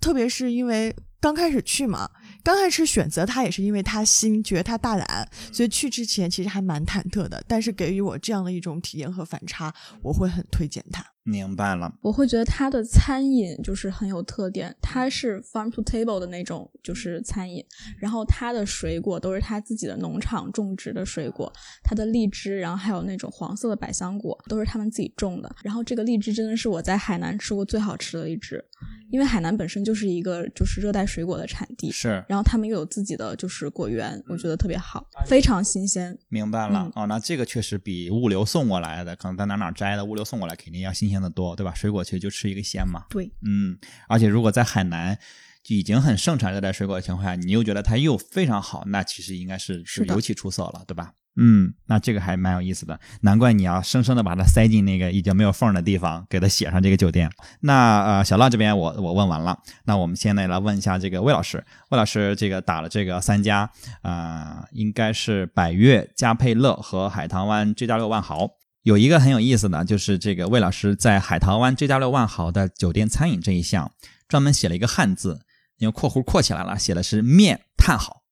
[0.00, 2.08] 特别是因为刚开始去嘛。
[2.46, 7.42] 刚开始选择他也是因为他新，觉得他大胆，所以去之前其实还蛮忐忑的。
[7.48, 11.04] 但是给予我这样的一种体验和反差，我会很推荐他。
[11.26, 17.64] 明白了，我会觉得它的餐饮就是很有特点，它是 farm to table 的那种，就是餐饮。
[17.98, 21.52] 然后它的水果都是他自己的农场种植的水果，
[21.82, 25.52] 它的荔枝，然后还有那种黄色的百香果，都是他们自己种的。
[25.64, 28.64] 然后这个荔枝真的是我在海南吃过最好吃的荔枝，
[29.10, 32.24] 因为海南本身就是一个就是热带水果的产地，是。
[32.28, 36.16] 然后他们又有自己的就是果园，我觉得特别好，非常新鲜。
[36.28, 41.15] 明白了哦，那这个确实比物流送过来的，可能在哪哪摘的，物流送过来肯定要新鲜。
[41.20, 41.74] 的多对吧？
[41.74, 43.04] 水果其实就吃一个鲜嘛。
[43.10, 45.18] 对，嗯，而且如果在海南
[45.62, 51.12] 就已经很盛产热带水果的情况下，你又觉得它又非常好，那其实应该是是尤其出色了，对吧？
[51.38, 57.30] 嗯，那这个还蛮有意思的，难怪你要生生的把它塞进那个已经没有缝的地方，给它写上这个酒店。
[57.60, 68.48] 那呃，小浪这边我我问完了，那我们现在来问一下这个魏老师，魏老师这个打了这个三家啊，应该是百悦、嘉佩乐和海棠湾这家六万豪。
[68.86, 73.90] 有一个很有意思的，就是这个魏老师在海棠湾 JW 万豪的酒店餐饮这一项，
[74.28, 75.40] 专门写了一个汉字，
[75.78, 78.22] 用括弧括起来了，写的是面叹好，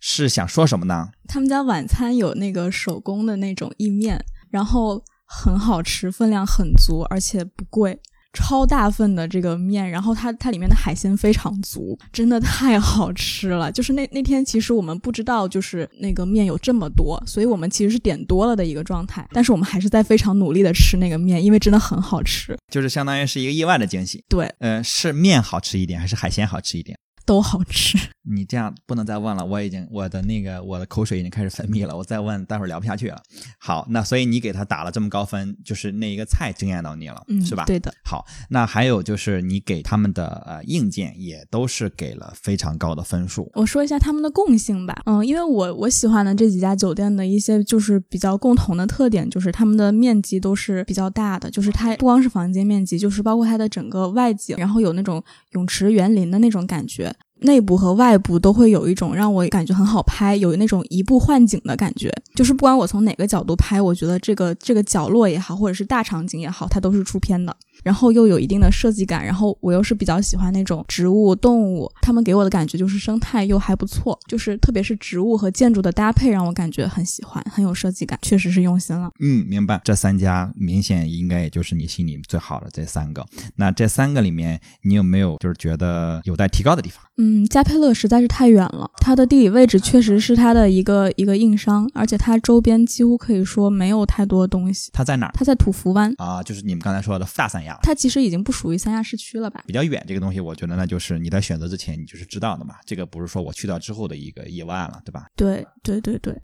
[0.00, 1.10] 是想说什么呢？
[1.28, 8.00] 他们家晚餐有那个手工的那种意面，然后很好吃，分量很足，而且不贵。
[8.32, 13.70] 超大份的这个面，然后它它里面的海鲜非常足，真的太好吃了。
[13.72, 19.26] 就是那那天其实我们不知道，就是那个面有这么多，所以我们其实是点多了的一个状态。
[19.32, 22.56] 但是我们还是在非常努力的吃那个面，因为真的很好吃。
[22.70, 24.22] 就是相当于是一个意外的惊喜。
[24.28, 26.96] 对，呃，是面好吃一点，还是海鲜好吃一点？
[27.24, 33.22] 都好吃，你这样不能再问了，我已经我的那个我的口水已经开始分泌了，我再问待会儿聊不下去了。
[33.58, 37.64] 好，那所以你给他打了这么高分，就是那一个菜惊艳到你了，嗯是吧？
[37.66, 37.92] 对的。
[38.04, 43.50] 好，那还有就是你给他们的呃硬件也都是给了非常高的分数。
[43.54, 57.14] 我说一下他们的共性吧，嗯，因为我我喜欢的这几家酒店的一些就是比较共同的特点，就是他们的面积都是比较大的，就是它不光是房间面积，就是包括它的整个外景，然后有那种泳池园林的那种感觉。
[57.42, 62.12] 内部和外部都会有一种让我感觉很好拍，有那种移步换景的感觉。
[62.34, 67.56] 就是不管我从哪个角度拍，我觉得这个这个角落也好，或者是大场景也好，它都是出片的。
[67.82, 79.10] 然后又有一定的设计感，然后我又是比较喜欢那种植物、动物，他们给我的感觉就是生态又还不错，就是特别是植物和建筑的搭配让我感觉很喜欢，很有设计感，确实是用心了。
[79.20, 79.80] 嗯，明白。
[79.84, 83.24] 这三家明显应该也就是你心里最好的这三个。
[83.56, 87.02] 那这三个里面，你有没有就是觉得有待提高的地方？
[87.22, 94.90] 嗯，加佩勒实在是太远了，它的地理位置确实是它的一个一个硬伤，而且它周边几乎可以说没有太多东西。
[94.94, 95.32] 它在哪儿？
[95.34, 97.78] 它在土福湾啊，就是你们刚才说的大三亚。
[97.82, 99.62] 它其实已经不属于三亚市区了吧？
[99.66, 105.26] 比较远，这个东西我觉得那就是你在选择之前你就是知道的嘛，这个不是说我去到之后的一个意外了，对吧？
[105.36, 106.34] 对对对对。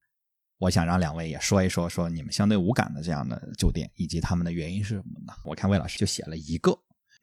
[0.59, 5.33] 我想让两位也说一说，说你们相对无感的这样的酒店以及他们的原因是什么呢？
[5.45, 6.73] 我看魏老师就写了一个，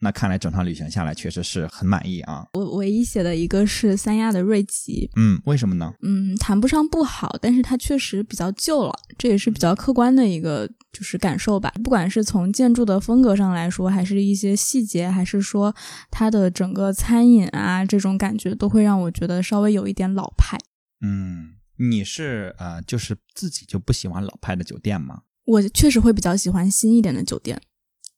[0.00, 2.46] 那看来整场旅行下来确实是很满意啊。
[2.54, 5.92] 我唯一写的一个是三亚的瑞吉，嗯，为什么呢？
[6.02, 11.72] 嗯，谈不上不好，但是它确实比较旧了，这也是比较客观的一个就是感受吧。
[11.82, 15.74] 不管是从建筑的风格上来说，还是一些细节，还是说
[16.10, 20.58] 它的整个餐饮啊这种感觉，都会让我觉得稍微有一点老派。
[21.00, 21.54] 嗯。
[21.76, 25.22] 你是呃，就是自己就不喜欢老派的酒店吗？
[25.44, 27.60] 我确实会比较喜欢新一点的酒店。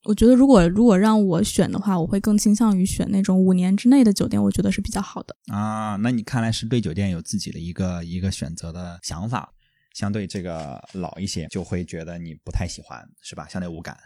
[0.06, 5.96] 我觉得如果如果让我选的话，我会更倾向于选那种五年之内的酒店，我觉得是比较好的啊。
[5.96, 9.52] 那你看来是对酒店有自己的一个一个选择的想法，
[9.94, 13.46] 相对这个老一些，就会觉得你不太喜欢，是吧？
[13.48, 13.96] 相对无感。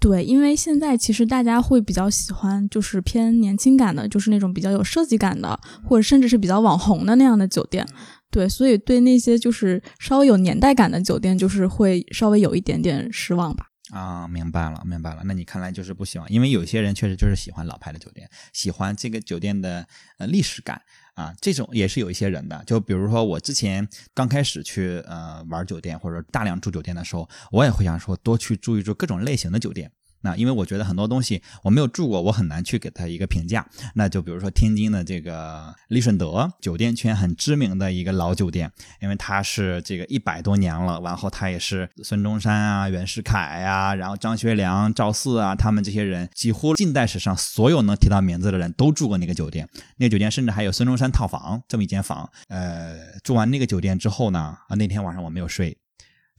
[0.00, 7.86] 对，因为现在其实大家会比较喜欢，就是偏年轻感的，就是那种比较有设计感的，或者甚至是比较网红的那样的酒店。
[8.30, 13.66] 对，所以对那些就是稍微有年代感的酒店，就是会稍微有一点点失望吧。
[13.90, 15.22] 啊，明白了，明白了。
[15.24, 19.86] 那你看来就是不喜欢，因为有些人确实就是喜欢老牌的酒店，喜欢这个酒店的
[20.18, 20.80] 呃历史感
[21.14, 22.64] 啊，这种也是有一些人的。
[22.66, 29.92] 就比如说我之前刚开始去呃玩酒店或者大量住酒店的时候，我也会想说多去住一住各种类型的酒店。
[30.24, 33.64] 那因为我觉得很多东西我没有住过，我很难去给他一个评价。
[33.94, 49.68] 那就比如说天津的这个利顺德酒店圈很知名的一个老酒店，因为它是这个一百多年了，然后它也是孙中山啊、袁世凯呀，然后张学良、赵四啊，他们这些人几乎近代史上所有能提到名字的人都住过那个酒店。
[49.98, 52.26] 那酒店甚至还有孙中山套房这么一间房。
[52.48, 55.76] 呃，住完那个酒店之后呢，啊，那天晚上我没有睡，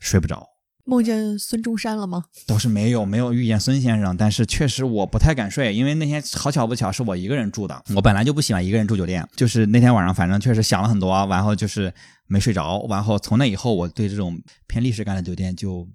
[0.00, 0.55] 睡不着。
[0.86, 2.24] 梦见孙中山了吗？
[2.46, 11.92] 倒是没有，没有遇见孙先生，但是确实我不太敢睡，因为那天好巧不巧是我一个人住的，我本来就不喜欢一个人住酒店，就是那天晚上反正确实想了很多，然后就是
[12.26, 15.86] 没睡着，然后从那以后我对这种偏历史感的酒店就。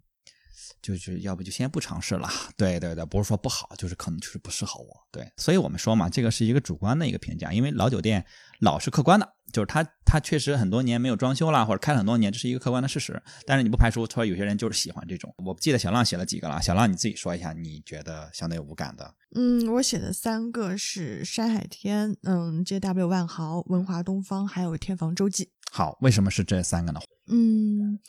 [0.82, 2.28] 就是要不就先不尝试了，
[2.58, 8.26] 对对对，不是说不好，就是可能就是不适合我，对，所以我们说嘛，这个是一个主观的一个评价，因为老酒店
[8.62, 13.22] 老是客观的，就是它它确实很多年没有装修啦，或者开了很多年，这是一个客观的事实。
[13.46, 15.34] 但是你不排除说有些人就是喜欢这种。
[15.44, 19.14] 我记得小浪写了几个了，小浪你自己说一下，你觉得相对无感的？
[19.36, 25.50] 嗯，我写的三个是山海天，嗯，JW 万豪、文华东方，还有天房洲际。
[25.72, 27.00] 好，为什么是这三个呢？
[27.28, 28.00] 嗯，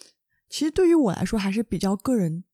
[0.50, 2.44] 其实对于我来说还是比较个人。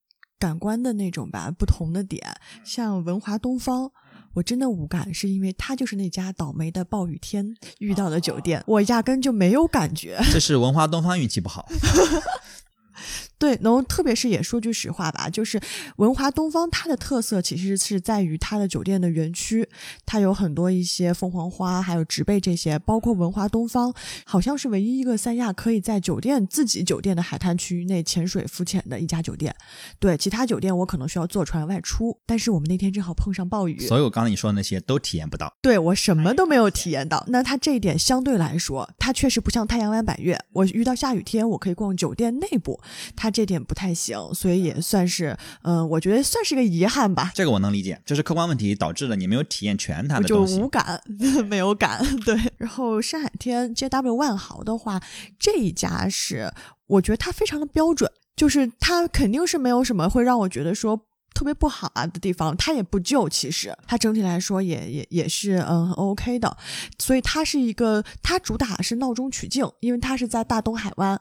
[0.41, 2.23] 感官的那种吧，不同的点，
[2.65, 3.91] 像文华东方，
[4.39, 10.17] 我真的无感，是因为它就是那家倒霉的暴雨天遇到的酒店，我压根就没有感觉。
[10.33, 11.69] 这是文化东方运气不好。
[13.39, 15.61] 对，然后特别是也说句实话吧，就是
[15.97, 19.69] 文华东方它的特色其实是在于它的酒店的园区，
[20.05, 29.55] 它有很多一些凤凰花，还有植被这些，包括文华东方好像是唯一一个三亚可以在酒店自己酒店的海滩区域内潜水浮潜的一家酒店。
[30.01, 35.53] 对，其他酒店我可能需要坐船外出，但是我们那天正好碰上暴雨，所有刚才你说的那些都体验不到。
[35.63, 42.81] 对我什么都没有体验到，那它这一点相对来说，它确实不像太阳湾百悦，我遇到下雨天我可以逛酒店内部，
[43.15, 43.28] 它。
[43.31, 47.31] 这点不太行，所以也算是，嗯，我觉得算是个遗憾吧。
[47.35, 51.01] 这个我能理解，就是客观问题导致了你没有体验全他的东西，就无感，
[51.49, 52.05] 没有感。
[52.25, 55.03] 对，然后山海天 JW 万豪的话，
[55.39, 56.53] 这一家是
[56.87, 62.57] 我觉得它非常的标准，就是它肯定是没有什么会让我觉得说特别不好啊的地方。
[62.57, 66.57] 它也不旧，其实它整体来说也也也是嗯 OK 的，
[66.99, 71.21] 所以它是一个，它主打是闹中取静，因为它是在大东海湾。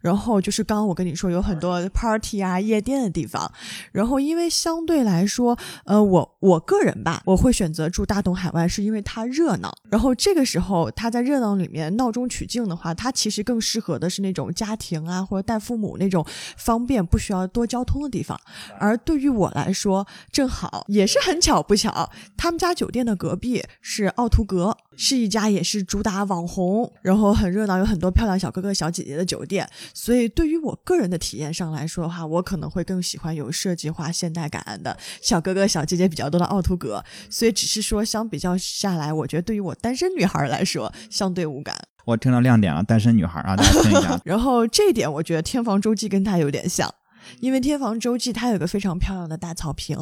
[0.00, 3.50] 然后就是刚刚我跟你说有很多 party 啊夜店的地方，
[3.92, 9.72] 然后因为相对来说，呃，我我个人吧，我会选择住大东海湾，是因为它热闹。
[9.90, 16.24] 然后这个时候它在热闹里面闹中取静的话，它其实更适合的是那种家庭啊或者带父母那种
[16.56, 18.38] 方便不需要多交通的地方。
[18.78, 29.65] 而对于我来说，正好也是很巧不巧，他们家酒店的隔壁是奥图格，是一家也是主打网红，然后很热闹，有很多漂亮小哥哥小姐姐的酒店。
[29.66, 37.04] 店，所以对于我个人的体验上来说的话，我可能会更喜欢有设计化、现代感的小哥哥、小姐姐比较多的奥图格。
[37.28, 41.76] 所以只是说相比较下来，我觉得对于我单身女孩来说，相对无感。
[42.04, 44.20] 我听到亮点了，单身女孩啊，大家听一下。
[44.24, 46.94] 然后这一点，我觉得天房周记跟他有点像。
[47.40, 49.96] 因为天房洲际它有个非常漂亮的大草坪，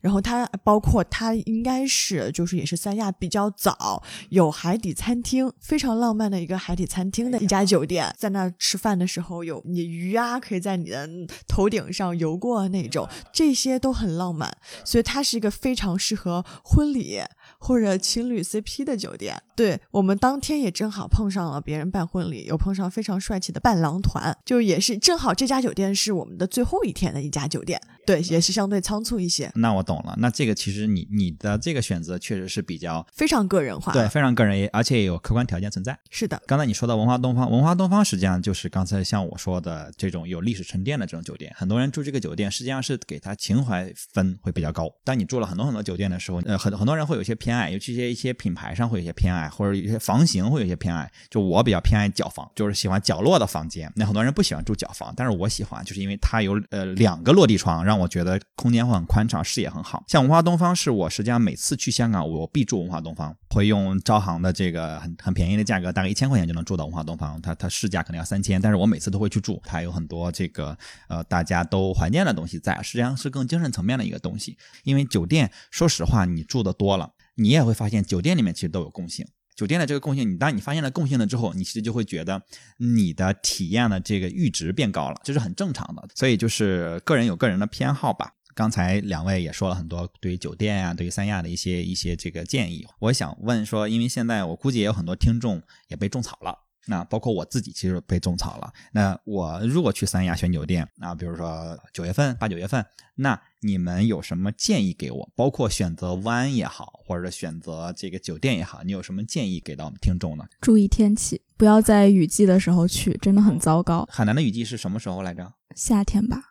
[0.00, 11.08] 然后它包括它应该是就是也是三亚比较早有海底餐厅，非常浪漫的一个海底餐厅的一家酒店，在那吃饭的时候有你鱼啊可以在你的
[11.46, 17.20] 头顶上游过那种，这些都很浪漫，所以它是一个非常适合婚礼。
[17.60, 27.80] 或者情侣 CP 的酒店，对我们当天也正好碰上了别人办婚礼，又碰上非常帅气的伴郎团，就也是正好这家酒店是我们的最后一天的一家酒店。
[28.06, 29.50] 对，也是相对仓促一些。
[29.56, 30.14] 那我懂了。
[30.18, 35.98] 那这个其实你你的这个选择确实是比较非常个人化，对，非常个人，而且也有客观条件存在。
[36.08, 36.40] 是的。
[36.46, 41.52] 刚才你说到文化东方，文化东方实际上就是刚才像我说的这种有历史沉淀的这种酒店。
[41.56, 44.88] 很多人住这个酒店，实际上是给他情怀分会比较高。
[45.04, 51.10] 当你住了很多很多酒店的时候，呃，很很多人会有些偏爱，尤其一些一些品牌上会有些偏爱，或者有些房型会有些偏爱。
[51.30, 53.92] 就我比较偏爱角房，就是喜欢角落的房间。
[53.94, 58.78] 那很多人不喜欢住角房，但是我喜欢，就是因为它有呃两个落地窗，让我觉得空间。
[58.78, 60.04] 会很宽敞，视野很好。
[60.06, 67.38] 像文化东方是我实际上每次去香港，我必住文化东方，会用招行的这个很很便宜的价格，大概一千块钱就能住到文化东方。
[67.42, 69.60] 它它市价可能要三千，但是我每次都会去住。
[69.64, 70.78] 它有很多这个
[71.08, 74.56] 呃大家都怀念的东西在，实际上是更精神层面的一个东西。
[74.84, 79.26] 因为酒店，说实话，你住的多了，你也会发现酒店里面其实都有共性。
[79.58, 82.40] 酒店的这个共性，你当你发现了共性了之后，你其实就会觉得
[82.76, 86.08] 你的体验的这个阈值变高了，这是很正常的。
[86.14, 88.30] 所以就是个人有个人的偏好吧。
[88.54, 92.86] 刚才两位也说了很多对于酒店啊，对于三亚的一些一些这个建议。
[93.00, 96.56] 我想问说，因为现在我估计也有很多听众也被种草了，
[96.88, 98.72] 那包括我自己其实被种草了。
[98.90, 102.84] 那我如果去三亚选酒店啊，比如说九月份、八九月份，
[103.14, 105.30] 那你们有什么建议给我？
[105.36, 110.44] 包括选择湾也好，或者选择这个酒店也好，你有什么建议给到我们听众呢？
[110.60, 114.08] 注意天气，不要在雨季的时候去，真的很糟糕。
[114.10, 115.52] 海南的雨季是什么时候来着？
[115.76, 116.42] 夏天吧。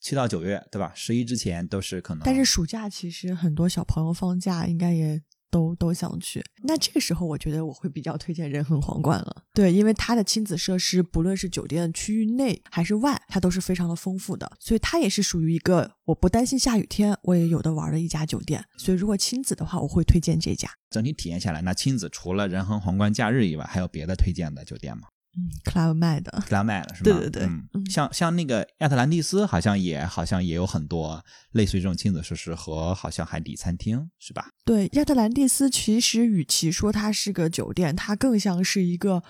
[0.00, 0.92] 七到九月，对吧？
[0.94, 2.22] 十一之前都是可能。
[2.24, 5.22] 但是暑假其实很多小朋友放假，应该也
[5.54, 6.44] 都都想去。
[6.64, 9.44] 那这个时候，我觉得我会比较推荐仁恒皇冠了。
[9.54, 14.50] 对，因为它的亲子设施，不论是酒店区域内还是外，它都是非常的丰富的。
[14.58, 18.64] 所以它也是属于一个我不担心下雨天，我也有的玩的一家酒店。
[18.76, 20.68] 所以如果亲子的话，我会推荐这家。
[20.90, 25.04] 整体体验下来，那亲子除了仁恒皇冠假日以外，还有别的推荐的酒店吗？
[25.36, 27.04] 嗯，Club 卖的，Club 卖的是吧？
[27.04, 34.48] 对对对，嗯，像像那个亚特兰蒂斯，好像也好像也有很多类似于这种亲子设施和好像海底餐厅，是吧？
[34.64, 39.22] 对，亚特兰蒂斯其实与其说它是个酒店，它更像是一个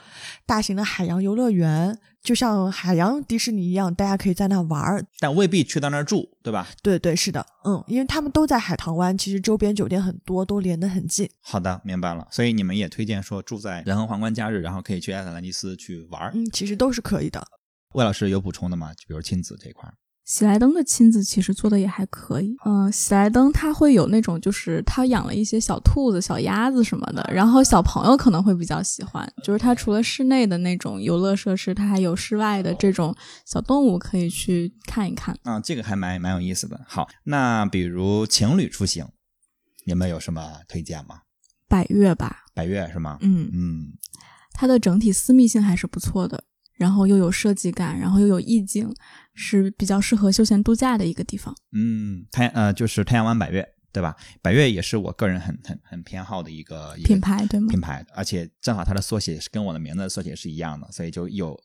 [0.45, 1.99] 大型的海洋游乐园。
[2.25, 6.67] 就像海洋迪士尼一样，大家可以在那玩儿，但未必去到那儿住，对吧？
[6.83, 11.29] 对对，是的，嗯，因为他们都在海棠湾，其实周边酒店很多，都连得很近。
[11.43, 12.27] 好的，明白了。
[12.31, 16.33] 所以你们也推荐说住在仁恒皇冠假日，然后可以去亚特兰蒂斯去玩儿。
[16.35, 17.47] 嗯，其实都是可以的。
[17.93, 18.95] 魏老师有补充的吗？
[18.95, 19.87] 就比如亲子这一块。
[20.25, 33.15] 喜来登的亲子其实做的也还可以，嗯，喜来登它会有那种，就是他养了一些小兔子、小鸭子什么的，然后小朋友可能会比较喜欢，就是它除了室内的那种游乐设施，它还有室外的这种
[33.45, 35.37] 小动物可以去看一看。
[35.43, 36.81] 啊，这个还蛮蛮有意思的。
[36.89, 39.07] 好，那比如情侣出行，
[39.85, 41.21] 你们有什么推荐吗？
[41.69, 43.19] 百悦吧，百悦是吗？
[43.21, 43.93] 嗯嗯，
[44.53, 46.45] 它的整体私密性还是不错的。
[46.77, 48.93] 然后又有设计感，然后又有意境，
[49.35, 51.55] 是比较适合休闲度假的一个地方。
[51.73, 54.17] 嗯，太呃，就是太阳湾百悦，对吧？
[54.43, 57.69] 百悦也是我个人很很很偏好的一个品牌，对吗？
[57.69, 61.57] 品牌，而且正好它的缩写是跟我的名字的缩写是一样的，所以就有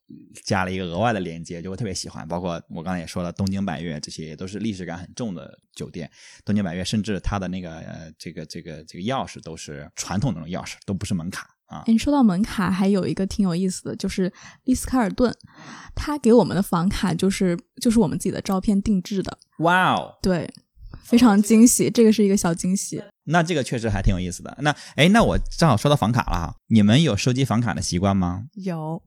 [0.45, 2.27] 加了一个额外的连接，就会特别喜欢。
[2.27, 6.09] 包括我刚才也说了，东京百悦这些也都是历史感很重的酒店。
[6.45, 11.49] 东京百悦甚至它的那个呃这个这个这个钥匙都是传统那种钥匙，都不是门卡。
[11.69, 14.31] 啊，你说到门卡，还有一个挺有意思的，就是
[14.63, 15.33] 丽思卡尔顿，
[15.95, 19.37] 他给我们的房卡就是就是我们自己的照片定制的。
[19.59, 20.51] 哇哦，对，
[21.03, 23.01] 非常惊喜，这个是一个小惊喜。
[23.29, 24.57] 那这个确实还挺有意思的。
[24.61, 28.43] 那哎，那我正好说到房卡了哈，你们有收集房卡的习惯吗？
[28.55, 29.01] 有。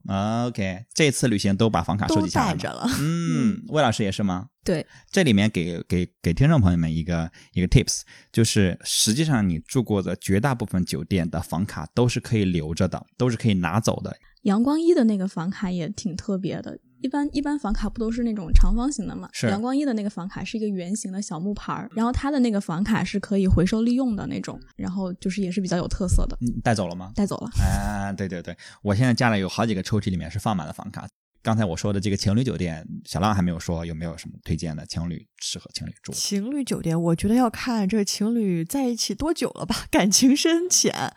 [0.47, 2.87] OK，这次旅行都把房卡收集下来了。
[2.99, 4.47] 嗯，魏老师也是吗？
[4.63, 8.01] 对，这里面给给给听众朋友们一个一个 tips，
[8.31, 14.15] 就是实际上你住过的绝大部分酒店的房卡都是可以留着的，都是可以拿走的。
[14.43, 16.79] 阳光一的那个房卡也挺特别的。
[17.03, 19.29] 一般一般房卡不都是那种长方形的吗？
[19.33, 19.47] 是。
[19.47, 26.37] 阳光一的那个房卡是一个圆形的小木牌儿，然后它的那个房卡是可以回收利用的那种，然后就是也是比较有特色的。
[26.63, 27.11] 带走了吗？
[27.13, 27.49] 带走了。
[27.61, 31.05] 啊，对对对，我现在家里有好几个抽屉，里面是放满了房卡。
[31.41, 36.13] 刚才我说的这个情侣酒店，小浪还没有说有没有什么推荐的情侣适合情侣住？
[36.13, 41.13] 情侣酒店，我觉得要看这个情侣在一起多久了吧，感情深浅。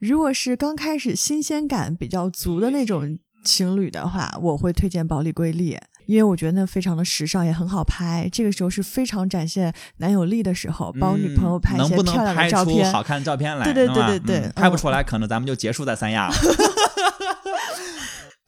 [0.00, 8.28] 如果是刚开始新鲜感比较足的那种情侣的话，我会推荐宝丽瑰丽，因为我觉得那非常的时尚，也很好拍。
[8.30, 12.92] 这个时候是非常展现男友力的时候，帮女朋友拍一些嗯能不能漂亮的拍出照片。
[12.92, 13.64] 好看的照片来？
[13.64, 16.34] 对对对对对嗯拍不嗯出来，可能咱们就结束在三亚了。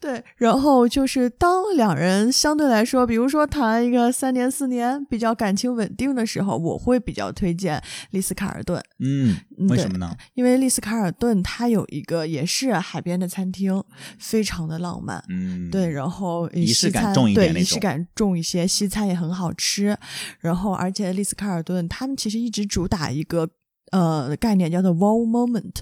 [0.01, 7.79] 对，然后就是当两人相对来说，比如说谈一个三年四年比较感情稳定的时候，我会比较推荐
[8.09, 9.37] 丽思卡尔顿，嗯，
[9.69, 10.17] 为什么呢？
[10.33, 13.83] 因为丽思卡尔顿它有一个也是海边的餐厅，
[14.17, 15.23] 非常的浪漫。
[15.29, 19.95] 嗯，对，然后呃仪式感重一点对仪式感重一些，西餐也很好吃。
[20.39, 23.47] 然后，而且丽思卡尔顿他们其实一直主打一个
[23.91, 25.75] 呃概念叫做 wow moment，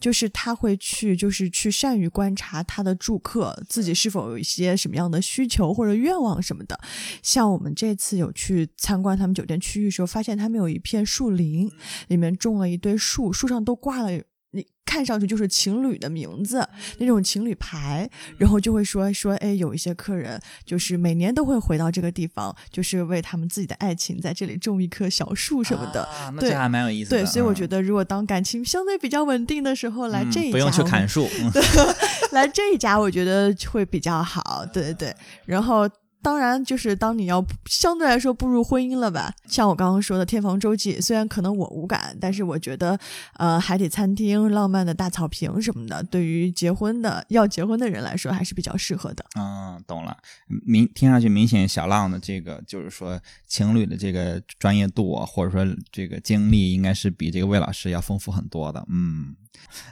[0.00, 6.78] 就是他会去就是去善于观察他的住客自己是否有一些什么样的需求或者愿望什么的。
[7.22, 11.70] 像我们这次有去参观他们酒店区域的时候，发现他们有一片树林，
[12.08, 14.22] 里面种了一堆树，树上都挂了。
[14.56, 16.66] 你看上去就是情侣的名字，
[16.98, 26.04] 那种情侣牌，然后就会说说，哎，有一些客人就是每年都会回到这个地方，就是为他们自己的爱情在这里种一棵小树什么的。
[26.04, 27.18] 啊、那对这还蛮有意思的。
[27.18, 31.28] 对，所以我觉得得，如果当感情相对比较稳定的时候，来这一家、不用去砍树。
[31.40, 31.52] 嗯
[32.32, 34.64] 来这一家，我觉得会比较好。
[34.72, 35.88] 对对对，然后。
[36.26, 42.98] 当然，就是当你要相对来说步入婚姻了吧，像我刚刚说的天房洲际，虽然可能我无感，但是我觉得，
[43.34, 49.24] 呃，海底餐厅、浪漫的大草坪什么的，对于结婚的要结婚的人来说，还是比较适合的。
[49.38, 50.16] 嗯，懂了。
[50.48, 58.84] 明听上去明显小浪的这个就是说情侣的这个专业度啊，或者说这个经历，应该是比这个魏老师要丰富很多的。
[58.90, 59.36] 嗯，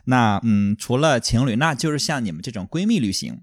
[0.07, 3.41] 那嗯，除了情侣，那就是像你们这种闺蜜旅行。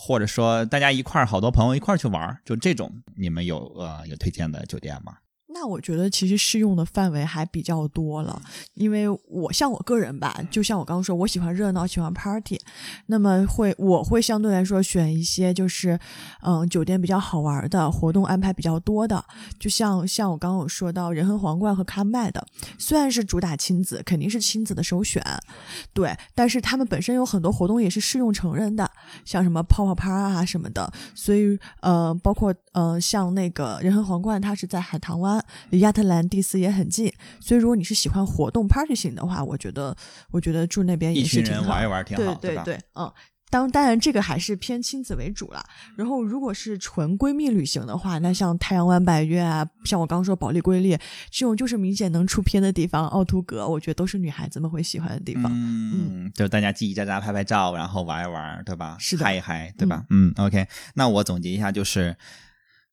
[0.00, 5.18] 或者说大家一块儿好多朋友一块儿去玩儿，就这种，你们有呃有推荐的酒店吗？
[5.50, 8.40] 那我觉得其实适用的范围还比较多了，
[8.74, 12.60] 因为我像我个人吧，就像我刚刚说，我喜欢热闹，喜欢 party，
[13.06, 15.98] 那么会我会相对来说选一些就是
[16.42, 19.24] 嗯酒店比较好玩的活动安排比较多的，
[19.58, 22.46] 就像像我刚刚有说到仁恒皇冠和卡麦的，
[22.78, 25.24] 虽然是主打亲子，肯定是亲子的首选，
[25.94, 28.88] 对，但是他们本身有很多活动也是适用成人的，
[29.24, 35.37] 像什么泡泡趴啊什么的，所以呃包括呃像那个仁恒皇冠，它是在海棠湾。
[35.70, 39.96] 离亚特兰蒂斯也很近，所以如果你是喜欢活动 party 型的话，我觉得
[40.30, 41.60] 我觉得住那边也是挺好。
[41.60, 42.38] 人玩一玩挺好，吧？
[42.40, 43.12] 对对，嗯。
[43.50, 45.64] 当当然，这个还是偏亲子为主啦。
[45.96, 50.94] 然后，如果是纯闺蜜旅行的话，那像太阳湾百悦啊，像我刚说保利瑰丽
[51.30, 55.50] 这种，就是明显能出片的地方，奥图格，我觉得都是女孩子们会喜欢的地方。
[55.50, 58.98] 嗯，就是大家叽叽喳喳拍拍照，然后玩一玩，对吧？
[59.00, 60.04] 是的嗨一嗨，对吧？
[60.10, 62.14] 嗯 OK，那我总结一下，就是，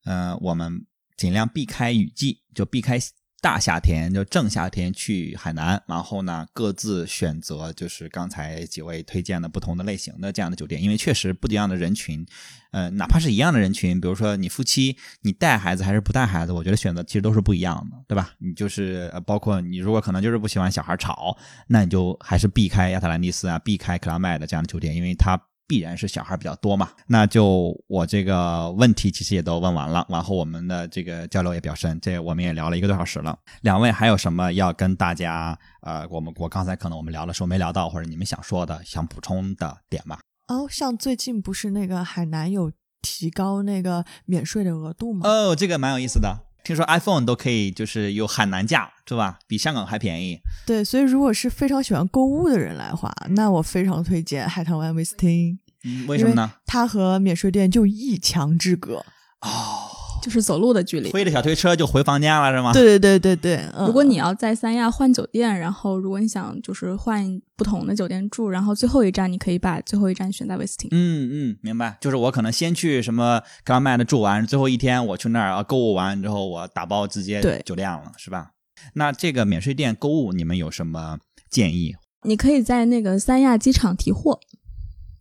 [0.06, 0.86] 呃，我们
[1.16, 2.98] 尽量避开雨季，就避开
[3.40, 12.26] 大夏天，就正夏天去海南，然后呢，各自选择就是刚才几位推荐的不同的类型的这样的酒店，因为确实不一样的人群，
[12.72, 18.32] 呃，哪怕是一样的人群，比如说你夫妻，你带孩子还是不带孩子，我觉得选择其实都是不一样的，对吧？
[18.38, 21.36] 你就是，包括你如果可能就是不喜欢小孩吵，
[21.68, 25.40] 那你就还是避开亚特兰蒂斯啊，避开克拉麦的这样的酒店，因为它。
[25.66, 33.36] 必然是小孩比较多嘛，那就我这个问题其实也都问完了，然后我们的这个交流也比较深，这我们也聊了一个多小时了。
[33.62, 40.18] 两位还有什么要跟大家呃，我们我刚才可能我们聊的时候没聊到，或者你们想说的、想补充的点吗？
[40.48, 42.70] 哦，像最近不是那个海南有
[43.02, 45.28] 提高那个免税的额度吗？
[45.28, 46.45] 哦，这个蛮有意思的。
[46.66, 49.38] 听说 iPhone 都可以就是有海南价，是吧？
[49.46, 50.36] 比香港还便宜。
[50.66, 55.56] 对，所以如果是非常喜欢购物的人来话，那我非常推荐海棠湾威斯汀。
[55.84, 56.50] 嗯，为什么呢？
[56.66, 58.96] 它和免税店就一墙之隔。
[59.42, 59.86] 哦，
[60.26, 61.08] 就是走路的距离。
[61.08, 62.72] 推着小推车就回房间了，是吗？
[62.72, 63.64] 对对对对对。
[63.74, 70.88] 嗯、如果你要在三亚换酒店，然后如果你想就是换不同的酒店住，然后最后一站你可以把最后一站选在威斯汀。
[70.90, 71.96] 嗯嗯，明白。
[72.00, 78.50] 就是我可能先去什么格拉麦的住完，最后一天我去那儿啊购物完之后，我打包直接对酒店了，是吧？
[78.94, 81.94] 那这个免税店购物，你们有什么建议？
[82.24, 84.40] 你可以在那个三亚机场提货，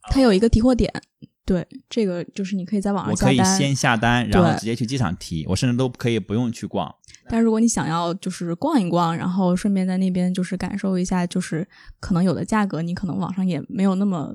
[0.10, 0.92] 它有一个提货点。
[1.46, 3.38] 对，这个就是你可以在网上我可以。
[3.58, 6.94] 先下单，然后直接去机场提，我甚至都可以不用去逛。
[7.30, 11.68] 但如果你想要就是逛一逛，然后顺便在那边就是感受一下，就是
[12.00, 14.34] 可能有的价格你可能网上也没有那么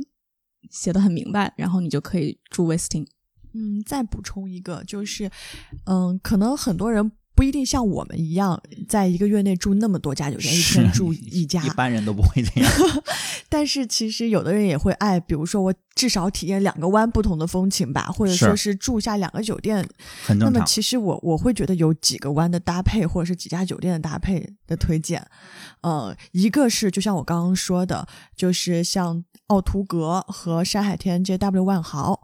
[0.70, 3.06] 写的很明白，然后你就可以住威斯汀。
[3.52, 5.28] 嗯，再补充一个，就是，
[5.86, 7.10] 嗯，可能很多人。
[7.40, 11.64] 不一定像我们一样，在一个月内住那么多家酒店，一天住一家。
[11.64, 12.70] 一般人都不会这样。
[13.48, 19.78] 但是其实有的人也会爱，比如说我至少体验两个湾不同的风情吧，或者说是住下两个酒店。
[20.22, 20.52] 很正常。
[20.52, 25.26] 那么其实我我会觉得有几个湾的搭配，或者是几家酒店的搭配的推荐。
[25.80, 32.20] 呃，一个是就像我刚刚说的，就是像奥图格和山海天 JW 万豪。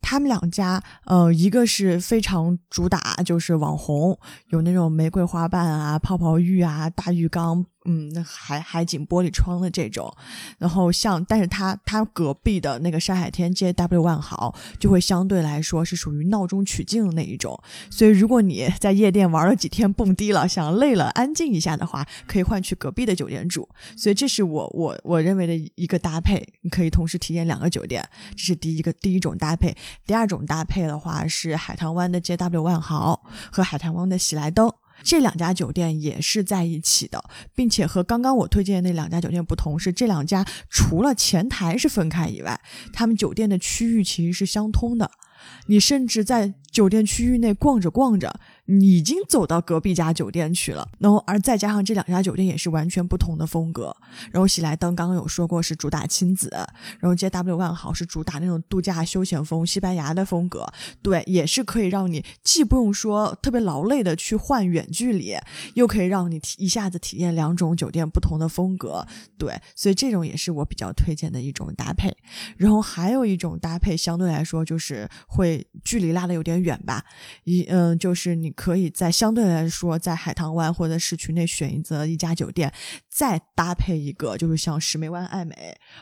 [0.00, 4.18] 他们两家，呃，一个是非常主打就是网红，
[4.48, 7.66] 有那种玫瑰花瓣啊、泡泡浴啊、大浴缸。
[7.90, 10.14] 嗯，那海海景玻璃窗的这种，
[10.58, 17.58] 然后像，但是它它隔壁的那个山海天 JW 万豪就会相对来说是属于闹中取静的那一种，
[17.90, 23.66] 所以如果你在夜店玩了几天蹦迪了，想累了安静一下的话，可以换去隔壁的酒店住。
[23.96, 29.74] 所以这是我我我认为的一个搭配，你可以同时体验两个酒店，这是第一个第一种搭配。
[30.04, 34.70] 第二种搭配的话是海棠湾的 JW 万豪和海棠湾的喜来登。
[35.02, 37.22] 这两家酒店也是在一起的，
[37.54, 42.60] 并且和刚刚我推荐的那两家酒店不同，是这两家除了前台是分开以外，
[42.92, 45.10] 他们酒店的区域其实是相通的。
[45.66, 48.40] 你甚至在酒店区域内逛着逛着。
[48.70, 53.96] 你已经走到隔壁家酒店去了，然后而再加上这两家酒店也是完全不同的风格。
[54.30, 56.50] 然后喜来登刚刚有说过是主打亲子，
[57.00, 60.66] 然后 JW 万豪是主打那种度假休闲风，西班牙的风格。
[61.00, 65.34] 对，也是可以让你既不用说特别劳累的去换远距离，
[65.72, 69.06] 又可以让你一下子体验两种酒店不同的风格。
[69.38, 72.14] 对，所以这种也是我比较推荐的一种搭配。
[72.58, 77.02] 然后还有一种搭配相对来说就是会距离拉的有点远吧，
[77.44, 78.52] 一嗯就是你。
[78.58, 82.72] 可以在相对来说，在海棠湾或者市区内选一择一家酒店，
[83.08, 85.54] 再搭配一个，就是像石梅湾爱美，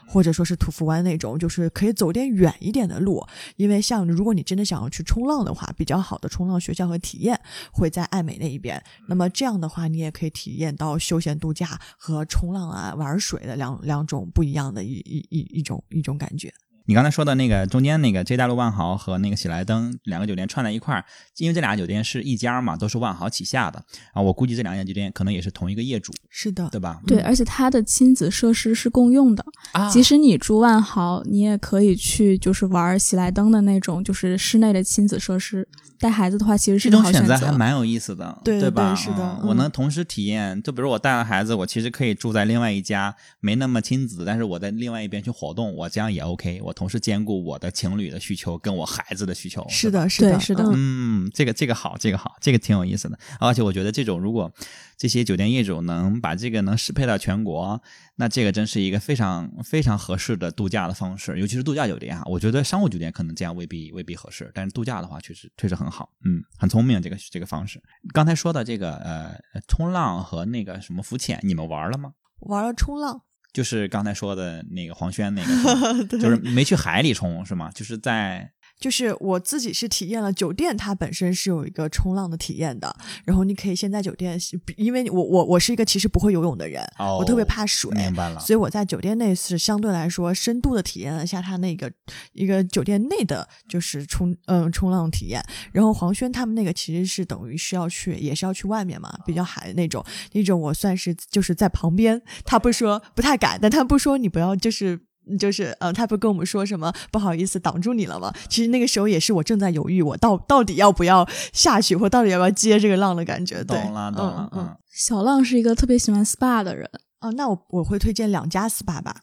[0.09, 3.23] 或者说是土福湾那种，就是可以走点远一点的路。
[3.57, 7.39] 因为像如果你真的想要去冲浪的话，比较好的冲浪学校和体验
[7.71, 8.83] 会在爱美那一边。
[9.07, 16.51] 那么这样的话，你也可以体验到休闲度假和冲浪啊、玩水的两两种不一样的一一一一种一种感觉。
[16.87, 21.05] 你刚才说的那个中间那个 JW 万豪和那个喜来登两个酒店串在一块儿，
[21.39, 23.83] 因为这俩酒店是一家嘛，都是万豪旗下的
[24.13, 24.23] 啊。
[24.23, 27.01] 我估计这两家酒店可能也是同一个业主，是的，对吧？
[27.07, 35.69] 对，而且它的亲子设施是共用的，啊即使你住万豪，你也可以去就是玩喜来登的那种就是室内的亲子设施。
[35.99, 38.95] 带孩子的话，其实是这种选择还蛮有意思的，对吧？
[38.95, 40.63] 是的，我能同时体验。
[40.63, 46.61] 就比如我带了孩子，我其实可以住在另外一家，没那么亲子，但是我在另外一边去活动，我这样也 OK。
[46.63, 49.67] 我同时兼顾我的情侣的需求跟我孩子的需求。
[49.69, 50.63] 是的，是的，是的。
[50.77, 53.19] 嗯，这个这个好，这个好，这个挺有意思的。
[53.41, 54.53] 而且我觉得这种如果
[54.97, 57.83] 这些酒店业主能把这个能适配到全国。
[58.19, 62.23] 那这个真是一个非常非常合适的度假的方式，尤其是度假酒店啊。
[62.25, 67.79] 我觉得商务酒店可能这样未必未必合适，但是度假的话确实确实很好，嗯，很聪明这个这个方式。
[68.15, 72.15] 刚才说的这个呃冲浪和那个什么浮潜，你们玩了吗？
[72.41, 73.21] 玩了冲浪，
[73.57, 77.71] 就是刚才说的那个黄轩那个， 就是没去海里冲是吗？
[77.75, 78.51] 就是在。
[78.79, 82.95] 就是我自己是体验了酒店，它本身是有一个冲浪的体验的。
[83.25, 84.39] 然后你可以先在酒店，
[84.77, 88.39] 因为我我我是一个其实不会游泳的人，我特别怕水，明白了。
[88.41, 91.91] 所以我在酒店内是相对来说深度的体验了一下它那个
[92.33, 95.43] 一个酒店内的就是冲嗯冲浪体验。
[95.73, 105.06] 然后黄轩他们那个其实是等于是要去也是要去外面嘛，比较海的那种那种，我算是就是在旁边，他不说不太敢，但他不说你不要就是。
[105.39, 108.33] 就是，呃，他不跟我们说什么不好意思挡住你了吗？
[108.49, 113.65] 其实那个时候也是我正在犹豫，我到到底要不要下去，或到底要不要接这个浪的感觉。
[113.65, 114.49] 懂了，懂了。
[114.55, 116.89] 嗯，小浪是一个特别喜欢 SPA 的人。
[117.21, 119.21] 哦，那我我会推荐两家 SPA 吧，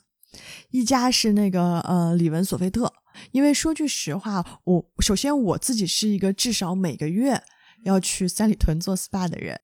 [0.72, 2.92] 一家是那个呃李文索菲特，
[3.32, 7.42] 因为说句实话，我首先我自己是一个至少每个月
[7.86, 9.62] 要去三里屯做 SPA 的人。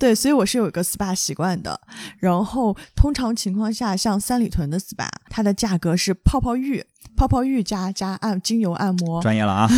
[0.00, 1.78] 对，所以我是有一个 SPA 习惯的。
[2.18, 6.82] 然后通常情况下，像三里屯的 SPA，它的价格是泡泡浴，
[7.14, 9.68] 泡泡浴加加按精油按摩，专业了 啊！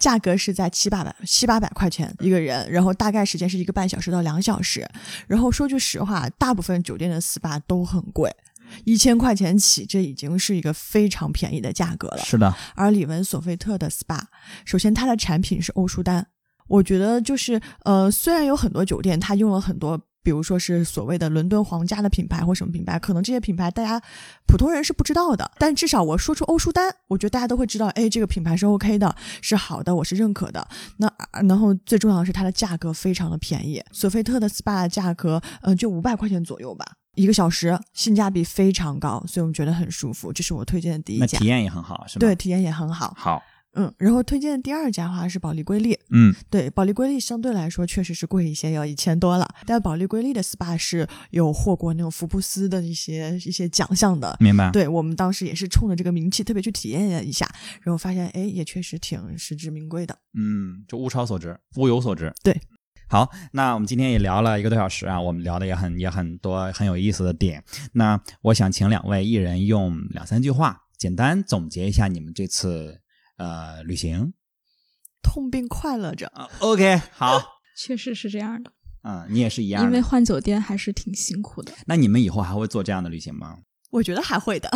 [0.00, 4.88] 价格是在七八百七八百块钱一个人，然后大概时间是一个半小时到两小时。
[5.26, 8.34] 然后说句实话，大部分酒店的 SPA 都很贵，
[8.84, 12.24] 一千块钱起，这已经是一个非常便宜的价格了。
[12.24, 12.54] 是的。
[12.74, 14.22] 而李文索菲特的 SPA，
[14.64, 16.28] 首先它的产品是欧舒丹。
[16.70, 24.00] 我觉得就是，呃，虽然有很多酒店它用了很多，比如说是所谓的伦敦皇家的品牌或什么品牌，可能这些品牌大家
[24.46, 25.50] 普通人是不知道的。
[25.58, 29.12] 但至少我说出欧舒丹，我觉得大家都会知道，哎，这个品牌是 OK 的，
[29.42, 30.64] 是好的，我是认可的。
[30.98, 31.12] 那
[31.48, 40.32] 然后最重要的是它的价格非常的便宜，索菲特的 SPA 价格，嗯，就五百块钱左右吧，一个小时，性价比非常高，所以我们觉得很舒服。
[40.32, 42.20] 这是我推荐的第一家，体验也很好，是吧？
[42.20, 43.12] 对，体验也很好。
[43.16, 43.42] 好。
[43.74, 49.48] 嗯，然后推荐的第二家的话是保利瑰丽，嗯，对，保利瑰丽相对来说确实是贵一些，要一千多了。
[49.64, 54.36] 但保利瑰丽的 SPA 是有获过那种福布斯的一些一些奖项的。
[54.40, 54.70] 明白。
[54.72, 57.48] 对我们当时也是冲着这个名气特别去体验了一下，
[57.82, 60.18] 然后发现哎，也确实挺实至名归的。
[60.34, 62.32] 嗯，就物超所值，物有所值。
[62.42, 62.60] 对。
[63.08, 67.62] 好，那我们今天也聊了一个多小时啊，我们聊的也很也很多很有意思的点。
[67.92, 73.00] 那我想请两位一人用两三句话简单总结一下你们这次
[73.44, 74.32] 呃旅行。
[75.22, 76.30] 痛并快乐着。
[76.60, 77.40] OK，好，
[77.76, 78.72] 确实是这样的，
[79.04, 79.88] 嗯，你也是一样的。
[79.88, 81.72] 因为换酒店还是挺辛苦的。
[81.86, 83.58] 那你们以后还会做这样的旅行吗
[83.90, 84.70] 我觉得还会的。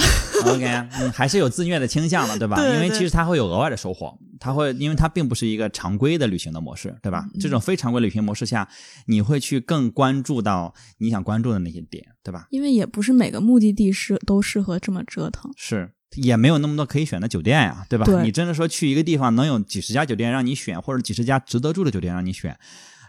[0.45, 0.65] ？OK，
[0.99, 2.57] 嗯， 还是有自虐的倾向的，对吧？
[2.57, 7.25] 对对因为其实它会有额外的收获，它会，因为它并不是一个常规的旅行的模式，对吧？
[7.33, 8.69] 嗯这种非常规旅行模式下，
[9.07, 12.49] 你会去更关注到你想关注的那些点，对吧？
[12.51, 15.49] 因为也不是每个目的地是都适合这么折腾。
[15.57, 18.05] 是，也没有那么多可以选的酒店呀，对吧？
[18.05, 22.57] 对你真的说去一个地方能有几十家酒店让你选，或者几十家值得住的酒店让你选，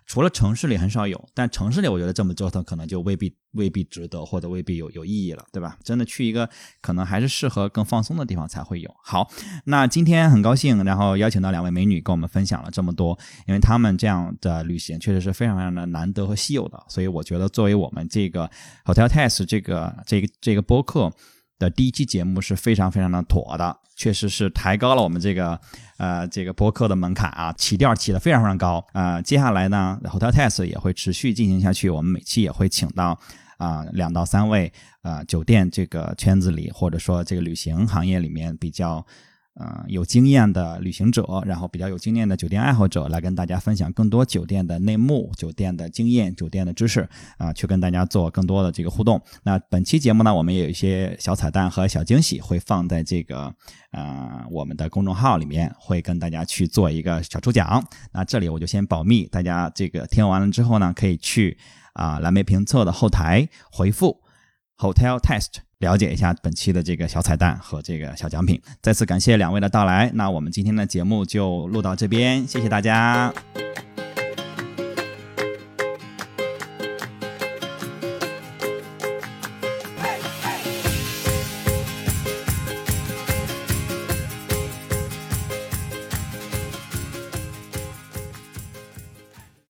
[0.05, 5.77] 除了城市里很少有，但城市里我觉得这么折腾可能就未必 未必值得，或者未必有有意义了，对吧？
[5.83, 6.49] 真的去一个
[6.81, 8.93] 可能还是适合更放松的地方才会有。
[9.01, 9.31] 好，
[9.65, 18.49] 那今天很高兴，然后邀请到两位美女跟我们分享了这么多，因为她们这样的旅行确实是非常非常的难得和稀有的，所以我觉得作为我们这个
[18.83, 21.11] Hotel Test 这个这个这个播客。
[21.57, 25.59] 的第一期节目是非常非常的妥的，确实是抬高了我们这个
[25.97, 33.19] 呃这个播客的门槛啊，起调起的非常非常高啊、呃接下来呢，Hotel Test 也会持续进行下去，我们每期也会请到
[33.57, 39.05] 啊、两到三位呃酒店这个圈子里或者说这个旅行行业里面比较。
[39.57, 49.21] 呃，有经验的旅行者，然后比较有经验的酒店爱好者，来跟大家分享更多酒店的内幕、酒店的经验、酒店的知识啊、去跟大家做更多的这个互动。
[49.43, 53.53] 那本期节目呢，我们也有一些小彩蛋和小惊喜，会放在这个
[53.91, 57.81] 呃我们的公众号里面，会跟大家去做一个小抽奖。
[58.11, 61.57] 那这里我就先保密，大家这个听完了之后呢，可以去
[61.93, 64.21] 啊、蓝莓评测的后台回复
[64.77, 65.59] Hotel Test。
[65.85, 68.59] 了解一下本期的这个小彩蛋和这个小奖品。
[68.81, 73.31] 再次感谢两位的到来，那我们今天的节目就录到这边，谢谢大家。